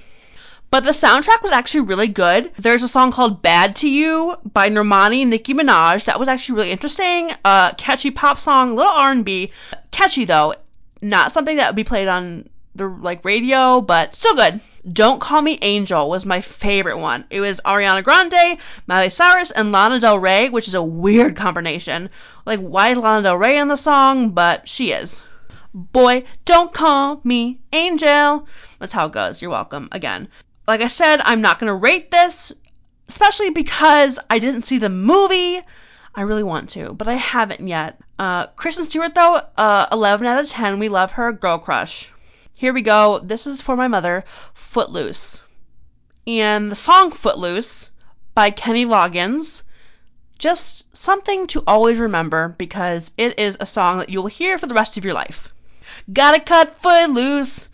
But 0.69 0.84
the 0.84 0.91
soundtrack 0.91 1.43
was 1.43 1.51
actually 1.51 1.82
really 1.82 2.08
good. 2.08 2.51
There's 2.58 2.84
a 2.84 2.88
song 2.88 3.12
called 3.12 3.41
Bad 3.41 3.75
to 3.77 3.89
You 3.89 4.36
by 4.53 4.69
Normani 4.69 5.25
Nicki 5.25 5.53
Minaj. 5.53 6.06
That 6.06 6.19
was 6.19 6.27
actually 6.27 6.56
really 6.56 6.71
interesting. 6.71 7.32
Uh, 7.45 7.73
catchy 7.73 8.12
pop 8.12 8.39
song, 8.39 8.75
little 8.75 8.91
R&B. 8.91 9.51
Catchy 9.91 10.25
though. 10.25 10.56
Not 11.01 11.32
something 11.32 11.58
that 11.58 11.69
would 11.69 11.75
be 11.75 11.84
played 11.84 12.08
on 12.08 12.49
the 12.75 12.88
like 12.88 13.23
radio, 13.25 13.82
but 13.82 14.15
still 14.15 14.36
good. 14.36 14.62
Don't 14.91 15.22
Call 15.22 15.41
Me 15.41 15.58
Angel 15.62 16.10
was 16.10 16.26
my 16.26 16.41
favorite 16.41 16.98
one. 16.98 17.24
It 17.30 17.39
was 17.39 17.62
Ariana 17.63 18.04
Grande, 18.04 18.58
Miley 18.86 19.10
Cyrus, 19.10 19.50
and 19.50 19.72
Lana 19.72 20.00
Del 20.02 20.19
Rey, 20.19 20.50
which 20.50 20.67
is 20.67 20.76
a 20.76 20.84
weird 20.84 21.38
combination. 21.38 22.10
Like, 22.46 22.60
why 22.60 22.89
is 22.89 22.98
Lana 22.98 23.24
Del 23.24 23.38
Rey 23.38 23.58
in 23.58 23.69
the 23.69 23.78
song? 23.78 24.32
But 24.32 24.67
she 24.67 24.91
is. 24.91 25.24
Boy, 25.74 26.26
don't 26.43 26.74
call 26.74 27.22
me 27.24 27.62
Angel. 27.72 28.46
That's 28.80 28.91
how 28.91 29.06
it 29.06 29.13
goes. 29.13 29.41
You're 29.41 29.52
welcome. 29.52 29.88
Again. 29.93 30.28
Like 30.67 30.82
I 30.82 30.88
said, 30.88 31.22
I'm 31.24 31.41
not 31.41 31.60
going 31.60 31.69
to 31.69 31.76
rate 31.76 32.12
this, 32.12 32.52
especially 33.08 33.52
because 33.52 34.19
I 34.30 34.39
didn't 34.39 34.65
see 34.65 34.80
the 34.80 34.89
movie. 34.89 35.62
I 36.15 36.22
really 36.22 36.43
want 36.43 36.69
to, 36.72 36.93
but 36.93 37.08
I 37.08 37.15
haven't 37.15 37.67
yet. 37.67 38.00
Uh, 38.19 38.48
Kristen 38.48 38.86
Stewart, 38.89 39.15
though, 39.15 39.41
uh, 39.58 39.88
11 39.91 40.28
out 40.28 40.39
of 40.39 40.50
10. 40.50 40.78
We 40.80 40.89
love 40.89 41.12
her. 41.12 41.32
Girl 41.32 41.58
crush. 41.58 42.10
Here 42.56 42.72
we 42.72 42.84
go. 42.84 43.19
This 43.19 43.48
is 43.48 43.62
for 43.62 43.76
my 43.76 43.88
mother. 43.88 44.24
Footloose. 44.73 45.39
And 46.25 46.71
the 46.71 46.75
song 46.75 47.12
Footloose 47.12 47.91
by 48.33 48.49
Kenny 48.49 48.86
Loggins, 48.86 49.62
just 50.39 50.86
something 50.97 51.45
to 51.47 51.63
always 51.67 51.99
remember 51.99 52.55
because 52.57 53.12
it 53.17 53.38
is 53.38 53.55
a 53.59 53.67
song 53.67 53.99
that 53.99 54.09
you'll 54.09 54.25
hear 54.25 54.57
for 54.57 54.65
the 54.65 54.73
rest 54.73 54.97
of 54.97 55.05
your 55.05 55.13
life. 55.13 55.49
Gotta 56.12 56.39
cut 56.39 56.81
foot 56.81 57.12
loose. 57.12 57.69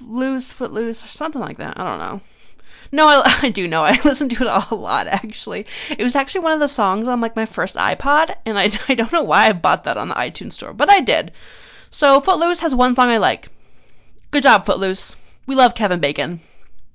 Loose, 0.00 0.52
foot 0.52 0.72
loose, 0.72 1.04
or 1.04 1.06
something 1.06 1.40
like 1.40 1.58
that. 1.58 1.78
I 1.78 1.84
don't 1.84 1.98
know. 2.00 2.20
No, 2.90 3.06
I, 3.06 3.38
I 3.42 3.50
do 3.50 3.68
know. 3.68 3.84
I 3.84 4.00
listen 4.04 4.28
to 4.30 4.44
it 4.44 4.64
a 4.70 4.74
lot, 4.74 5.06
actually. 5.06 5.66
It 5.96 6.02
was 6.02 6.16
actually 6.16 6.40
one 6.40 6.52
of 6.52 6.60
the 6.60 6.68
songs 6.68 7.06
on 7.06 7.20
like 7.20 7.36
my 7.36 7.46
first 7.46 7.76
iPod, 7.76 8.34
and 8.44 8.58
I, 8.58 8.72
I 8.88 8.94
don't 8.94 9.12
know 9.12 9.22
why 9.22 9.46
I 9.46 9.52
bought 9.52 9.84
that 9.84 9.96
on 9.96 10.08
the 10.08 10.14
iTunes 10.14 10.54
store, 10.54 10.72
but 10.72 10.90
I 10.90 11.00
did. 11.00 11.30
So 11.92 12.20
Footloose 12.20 12.58
has 12.58 12.74
one 12.74 12.96
song 12.96 13.08
I 13.08 13.18
like. 13.18 13.50
Good 14.32 14.42
job, 14.42 14.66
Footloose. 14.66 15.14
We 15.50 15.56
love 15.56 15.74
Kevin 15.74 15.98
Bacon. 15.98 16.42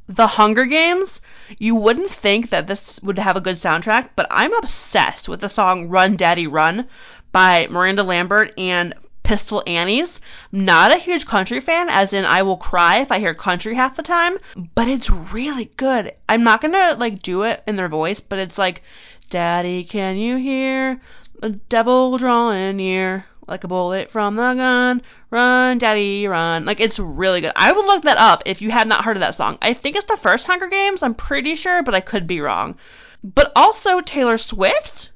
The 0.07 0.27
Hunger 0.27 0.65
Games, 0.65 1.19
you 1.57 1.75
wouldn't 1.75 2.09
think 2.09 2.51
that 2.51 2.67
this 2.67 3.01
would 3.03 3.19
have 3.19 3.35
a 3.35 3.41
good 3.41 3.57
soundtrack, 3.57 4.11
but 4.15 4.27
I'm 4.31 4.53
obsessed 4.53 5.27
with 5.27 5.41
the 5.41 5.49
song 5.49 5.89
Run 5.89 6.15
Daddy 6.15 6.47
Run 6.47 6.87
by 7.33 7.67
Miranda 7.69 8.01
Lambert 8.01 8.53
and 8.57 8.93
Pistol 9.23 9.61
Annies. 9.67 10.21
Not 10.53 10.93
a 10.93 10.97
huge 10.97 11.25
country 11.25 11.59
fan, 11.59 11.89
as 11.89 12.13
in 12.13 12.23
I 12.23 12.43
will 12.43 12.55
cry 12.55 12.99
if 12.99 13.11
I 13.11 13.19
hear 13.19 13.33
country 13.33 13.75
half 13.75 13.97
the 13.97 14.03
time, 14.03 14.37
but 14.73 14.87
it's 14.87 15.09
really 15.09 15.69
good. 15.75 16.13
I'm 16.29 16.45
not 16.45 16.61
gonna 16.61 16.95
like 16.97 17.21
do 17.21 17.43
it 17.43 17.61
in 17.67 17.75
their 17.75 17.89
voice, 17.89 18.21
but 18.21 18.39
it's 18.39 18.57
like, 18.57 18.83
Daddy, 19.29 19.83
can 19.83 20.15
you 20.15 20.37
hear 20.37 21.01
the 21.41 21.49
devil 21.49 22.17
drawing 22.17 22.77
near? 22.77 23.25
Like 23.47 23.63
a 23.63 23.67
bullet 23.67 24.10
from 24.12 24.36
the 24.36 24.53
gun, 24.53 25.01
run, 25.29 25.77
daddy, 25.77 26.27
run. 26.27 26.65
Like 26.65 26.79
it's 26.79 26.97
really 26.97 27.41
good. 27.41 27.51
I 27.55 27.71
would 27.71 27.86
look 27.86 28.03
that 28.03 28.17
up 28.17 28.43
if 28.45 28.62
you 28.62 28.71
had 28.71 28.88
not 28.88 29.05
heard 29.05 29.17
of 29.17 29.21
that 29.21 29.36
song. 29.36 29.58
I 29.62 29.73
think 29.73 29.95
it's 29.95 30.08
the 30.08 30.17
first 30.17 30.45
Hunger 30.45 30.67
Games. 30.67 31.03
I'm 31.03 31.13
pretty 31.13 31.55
sure, 31.55 31.84
but 31.84 31.93
I 31.93 32.01
could 32.01 32.25
be 32.25 32.41
wrong. 32.41 32.77
But 33.23 33.51
also 33.55 34.01
Taylor 34.01 34.38
Swift 34.38 35.12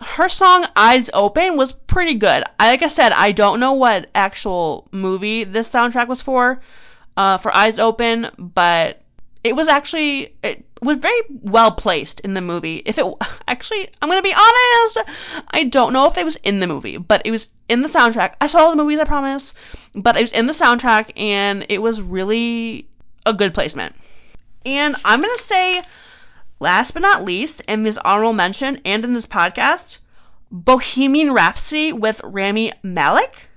her 0.00 0.28
song 0.28 0.64
Eyes 0.76 1.10
Open 1.12 1.56
was 1.56 1.72
pretty 1.72 2.14
good. 2.14 2.44
Like 2.60 2.82
I 2.82 2.88
said, 2.88 3.12
I 3.12 3.32
don't 3.32 3.60
know 3.60 3.72
what 3.72 4.08
actual 4.14 4.88
movie 4.92 5.44
this 5.44 5.68
soundtrack 5.68 6.08
was 6.08 6.22
for, 6.22 6.60
uh, 7.16 7.38
for 7.38 7.54
Eyes 7.54 7.78
Open, 7.78 8.30
but 8.38 9.02
it 9.44 9.56
was 9.56 9.68
actually 9.68 10.34
it 10.42 10.64
was 10.82 10.98
very 10.98 11.20
well 11.28 11.72
placed 11.72 12.20
in 12.20 12.34
the 12.34 12.40
movie. 12.40 12.82
If 12.84 12.98
it 12.98 13.06
actually, 13.48 13.88
I'm 14.00 14.08
gonna 14.08 14.22
be 14.22 14.34
honest, 14.34 14.98
I 15.50 15.64
don't 15.64 15.92
know 15.92 16.06
if 16.06 16.16
it 16.16 16.24
was 16.24 16.36
in 16.36 16.60
the 16.60 16.66
movie, 16.66 16.96
but 16.96 17.22
it 17.24 17.30
was 17.30 17.48
in 17.68 17.82
the 17.82 17.88
soundtrack. 17.88 18.34
I 18.40 18.46
saw 18.46 18.70
the 18.70 18.76
movies, 18.76 19.00
I 19.00 19.04
promise, 19.04 19.54
but 19.94 20.16
it 20.16 20.22
was 20.22 20.32
in 20.32 20.46
the 20.46 20.52
soundtrack, 20.52 21.12
and 21.16 21.66
it 21.68 21.78
was 21.78 22.00
really 22.00 22.88
a 23.26 23.32
good 23.32 23.54
placement. 23.54 23.94
And 24.64 24.96
I'm 25.04 25.20
gonna 25.20 25.38
say 25.38 25.82
Last 26.60 26.92
but 26.92 27.02
not 27.02 27.22
least, 27.22 27.60
in 27.68 27.84
this 27.84 27.98
honorable 27.98 28.32
mention 28.32 28.80
and 28.84 29.04
in 29.04 29.14
this 29.14 29.26
podcast, 29.26 29.98
Bohemian 30.50 31.32
Rhapsody 31.32 31.92
with 31.92 32.20
Rami 32.24 32.72
Malek. 32.82 33.48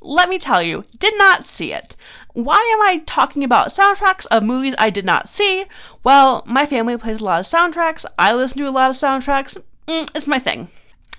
Let 0.00 0.28
me 0.28 0.40
tell 0.40 0.60
you, 0.60 0.84
did 0.98 1.16
not 1.18 1.46
see 1.46 1.72
it. 1.72 1.94
Why 2.32 2.58
am 2.72 2.82
I 2.82 3.04
talking 3.06 3.44
about 3.44 3.68
soundtracks 3.68 4.26
of 4.26 4.42
movies 4.42 4.74
I 4.76 4.90
did 4.90 5.04
not 5.04 5.28
see? 5.28 5.66
Well, 6.02 6.42
my 6.46 6.66
family 6.66 6.96
plays 6.96 7.20
a 7.20 7.24
lot 7.24 7.38
of 7.38 7.46
soundtracks. 7.46 8.04
I 8.18 8.34
listen 8.34 8.58
to 8.58 8.68
a 8.68 8.70
lot 8.70 8.90
of 8.90 8.96
soundtracks. 8.96 9.56
Mm, 9.86 10.10
it's 10.16 10.26
my 10.26 10.40
thing. 10.40 10.68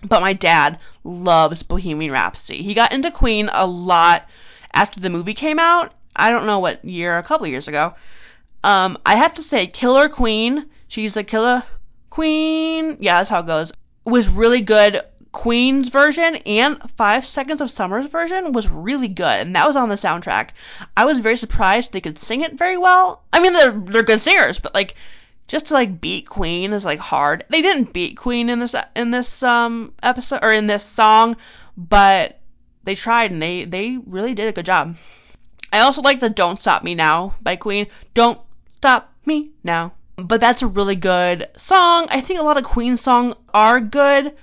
But 0.03 0.21
my 0.21 0.33
dad 0.33 0.79
loves 1.03 1.63
Bohemian 1.63 2.11
Rhapsody. 2.11 2.63
He 2.63 2.73
got 2.73 2.93
into 2.93 3.11
Queen 3.11 3.49
a 3.51 3.67
lot 3.67 4.27
after 4.73 4.99
the 4.99 5.09
movie 5.09 5.33
came 5.33 5.59
out. 5.59 5.93
I 6.15 6.31
don't 6.31 6.45
know 6.45 6.59
what 6.59 6.83
year, 6.85 7.17
a 7.17 7.23
couple 7.23 7.47
years 7.47 7.67
ago. 7.67 7.93
Um, 8.63 8.97
I 9.05 9.15
have 9.15 9.33
to 9.35 9.43
say, 9.43 9.67
Killer 9.67 10.09
Queen 10.09 10.65
She's 10.89 11.15
a 11.15 11.23
killer 11.23 11.63
queen. 12.09 12.97
Yeah, 12.99 13.19
that's 13.19 13.29
how 13.29 13.41
it 13.41 13.45
goes. 13.45 13.71
Was 14.05 14.27
really 14.27 14.61
good. 14.61 15.03
Queen's 15.31 15.89
version 15.89 16.37
and 16.37 16.81
Five 16.97 17.27
Seconds 17.27 17.61
of 17.61 17.69
Summer's 17.69 18.09
version 18.09 18.53
was 18.53 18.67
really 18.67 19.07
good, 19.07 19.41
and 19.41 19.55
that 19.55 19.67
was 19.67 19.75
on 19.75 19.89
the 19.89 19.95
soundtrack. 19.95 20.49
I 20.97 21.05
was 21.05 21.19
very 21.19 21.37
surprised 21.37 21.93
they 21.93 22.01
could 22.01 22.17
sing 22.17 22.41
it 22.41 22.55
very 22.55 22.79
well. 22.79 23.21
I 23.31 23.39
mean, 23.39 23.53
they're 23.53 23.69
they're 23.71 24.01
good 24.01 24.23
singers, 24.23 24.57
but 24.57 24.73
like 24.73 24.95
just 25.49 25.65
to 25.65 25.73
like 25.73 25.99
beat 25.99 26.29
Queen 26.29 26.71
is 26.71 26.85
like 26.85 26.99
hard. 26.99 27.43
They 27.49 27.61
didn't 27.61 27.91
beat 27.91 28.15
Queen 28.15 28.49
in 28.49 28.59
this 28.59 28.75
in 28.95 29.11
this 29.11 29.43
um 29.43 29.93
episode 30.01 30.39
or 30.41 30.53
in 30.53 30.67
this 30.67 30.85
song, 30.85 31.35
but 31.75 32.39
they 32.83 32.95
tried 32.95 33.31
and 33.31 33.41
they 33.41 33.65
they 33.65 33.97
really 34.05 34.33
did 34.33 34.47
a 34.47 34.53
good 34.53 34.65
job. 34.65 34.95
I 35.73 35.79
also 35.79 36.01
like 36.01 36.19
the 36.19 36.29
Don't 36.29 36.59
Stop 36.59 36.83
Me 36.83 36.95
Now 36.95 37.35
by 37.41 37.55
Queen. 37.55 37.87
Don't 38.13 38.39
stop 38.77 39.11
me 39.25 39.49
now. 39.63 39.93
But 40.17 40.41
that's 40.41 40.61
a 40.61 40.67
really 40.67 40.95
good 40.95 41.47
song. 41.57 42.07
I 42.09 42.21
think 42.21 42.39
a 42.39 42.43
lot 42.43 42.57
of 42.57 42.63
Queen 42.63 42.97
songs 42.97 43.35
are 43.53 43.79
good. 43.79 44.35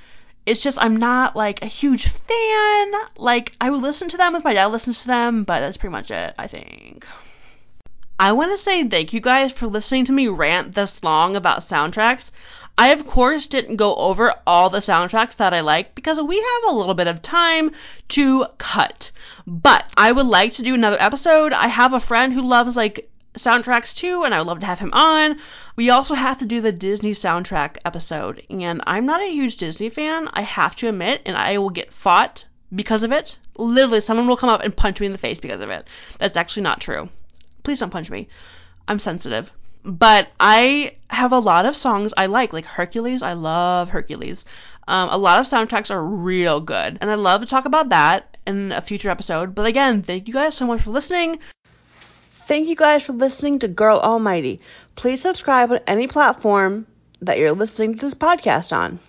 It's 0.45 0.61
just 0.61 0.79
I'm 0.81 0.97
not 0.97 1.37
like 1.37 1.62
a 1.62 1.66
huge 1.66 2.09
fan. 2.09 2.92
Like 3.16 3.53
I 3.61 3.71
would 3.71 3.83
listen 3.83 4.09
to 4.09 4.16
them 4.16 4.35
if 4.35 4.45
my 4.45 4.55
dad 4.55 4.66
listens 4.66 5.03
to 5.03 5.09
them, 5.09 5.45
but 5.45 5.61
that's 5.61 5.77
pretty 5.77 5.92
much 5.92 6.11
it, 6.11 6.35
I 6.37 6.47
think. 6.49 7.07
I 8.18 8.33
want 8.33 8.50
to 8.50 8.57
say 8.57 8.83
thank 8.83 9.12
you 9.12 9.20
guys 9.20 9.52
for 9.52 9.66
listening 9.66 10.07
to 10.07 10.12
me 10.12 10.26
rant 10.26 10.74
this 10.74 11.05
long 11.05 11.37
about 11.37 11.61
soundtracks. 11.61 12.31
I, 12.79 12.90
of 12.92 13.07
course, 13.07 13.44
didn't 13.44 13.76
go 13.76 13.94
over 13.96 14.35
all 14.46 14.70
the 14.70 14.79
soundtracks 14.79 15.37
that 15.37 15.52
I 15.52 15.61
like 15.61 15.94
because 15.94 16.18
we 16.18 16.37
have 16.37 16.72
a 16.72 16.74
little 16.74 16.94
bit 16.94 17.09
of 17.09 17.20
time 17.20 17.72
to 18.09 18.46
cut. 18.57 19.11
But 19.46 19.85
I 19.98 20.12
would 20.12 20.24
like 20.24 20.55
to 20.55 20.62
do 20.62 20.72
another 20.72 20.96
episode. 20.98 21.52
I 21.52 21.68
have 21.68 21.92
a 21.92 22.00
friend 22.00 22.33
who 22.33 22.40
loves 22.40 22.74
like 22.74 23.11
soundtracks 23.37 23.94
too, 23.94 24.24
and 24.24 24.35
I 24.35 24.38
would 24.38 24.46
love 24.46 24.61
to 24.61 24.66
have 24.66 24.79
him 24.79 24.94
on. 24.94 25.38
We 25.76 25.90
also 25.90 26.14
have 26.14 26.38
to 26.38 26.46
do 26.46 26.62
the 26.62 26.72
Disney 26.72 27.12
soundtrack 27.12 27.76
episode, 27.85 28.42
and 28.48 28.81
I'm 28.87 29.05
not 29.05 29.20
a 29.20 29.31
huge 29.31 29.59
Disney 29.59 29.90
fan, 29.90 30.31
I 30.33 30.40
have 30.40 30.74
to 30.76 30.88
admit, 30.88 31.20
and 31.26 31.37
I 31.37 31.59
will 31.59 31.68
get 31.68 31.92
fought 31.92 32.46
because 32.74 33.02
of 33.02 33.12
it. 33.12 33.37
Literally, 33.59 34.00
someone 34.00 34.26
will 34.26 34.38
come 34.38 34.48
up 34.48 34.62
and 34.62 34.74
punch 34.74 35.00
me 35.00 35.07
in 35.07 35.12
the 35.12 35.18
face 35.18 35.38
because 35.38 35.61
of 35.61 35.68
it. 35.68 35.87
That's 36.18 36.38
actually 36.38 36.62
not 36.62 36.81
true. 36.81 37.11
Please 37.66 37.81
don't 37.81 37.90
punch 37.90 38.12
me. 38.12 38.29
I'm 38.87 39.00
sensitive. 39.00 39.50
But 39.83 40.29
I 40.38 40.94
have 41.11 41.33
a 41.33 41.40
lot 41.40 41.66
of 41.66 41.74
songs 41.74 42.14
I 42.16 42.26
like, 42.26 42.52
like 42.52 42.64
Hercules. 42.64 43.22
I 43.22 43.33
love 43.33 43.88
Hercules. 43.88 44.44
Um, 44.87 45.09
a 45.09 45.18
lot 45.18 45.40
of 45.40 45.46
soundtracks 45.46 45.90
are 45.90 46.00
real 46.00 46.61
good, 46.61 46.96
and 47.00 47.11
I'd 47.11 47.18
love 47.18 47.40
to 47.40 47.46
talk 47.48 47.64
about 47.64 47.88
that 47.88 48.37
in 48.46 48.70
a 48.70 48.81
future 48.81 49.11
episode. 49.11 49.52
But 49.52 49.66
again, 49.66 50.05
thank 50.05 50.29
you 50.29 50.35
guys 50.35 50.55
so 50.55 50.64
much 50.64 50.83
for 50.83 50.90
listening. 50.90 51.40
Thank 52.46 52.68
you 52.68 52.76
guys 52.76 53.02
for 53.02 53.14
listening 53.14 53.59
to 53.59 53.66
Girl 53.66 53.98
Almighty. 53.98 54.61
Please 54.94 55.22
subscribe 55.22 55.72
on 55.72 55.81
any 55.88 56.07
platform 56.07 56.87
that 57.20 57.37
you're 57.37 57.50
listening 57.50 57.94
to 57.94 58.00
this 58.00 58.14
podcast 58.14 58.72
on. 58.72 59.00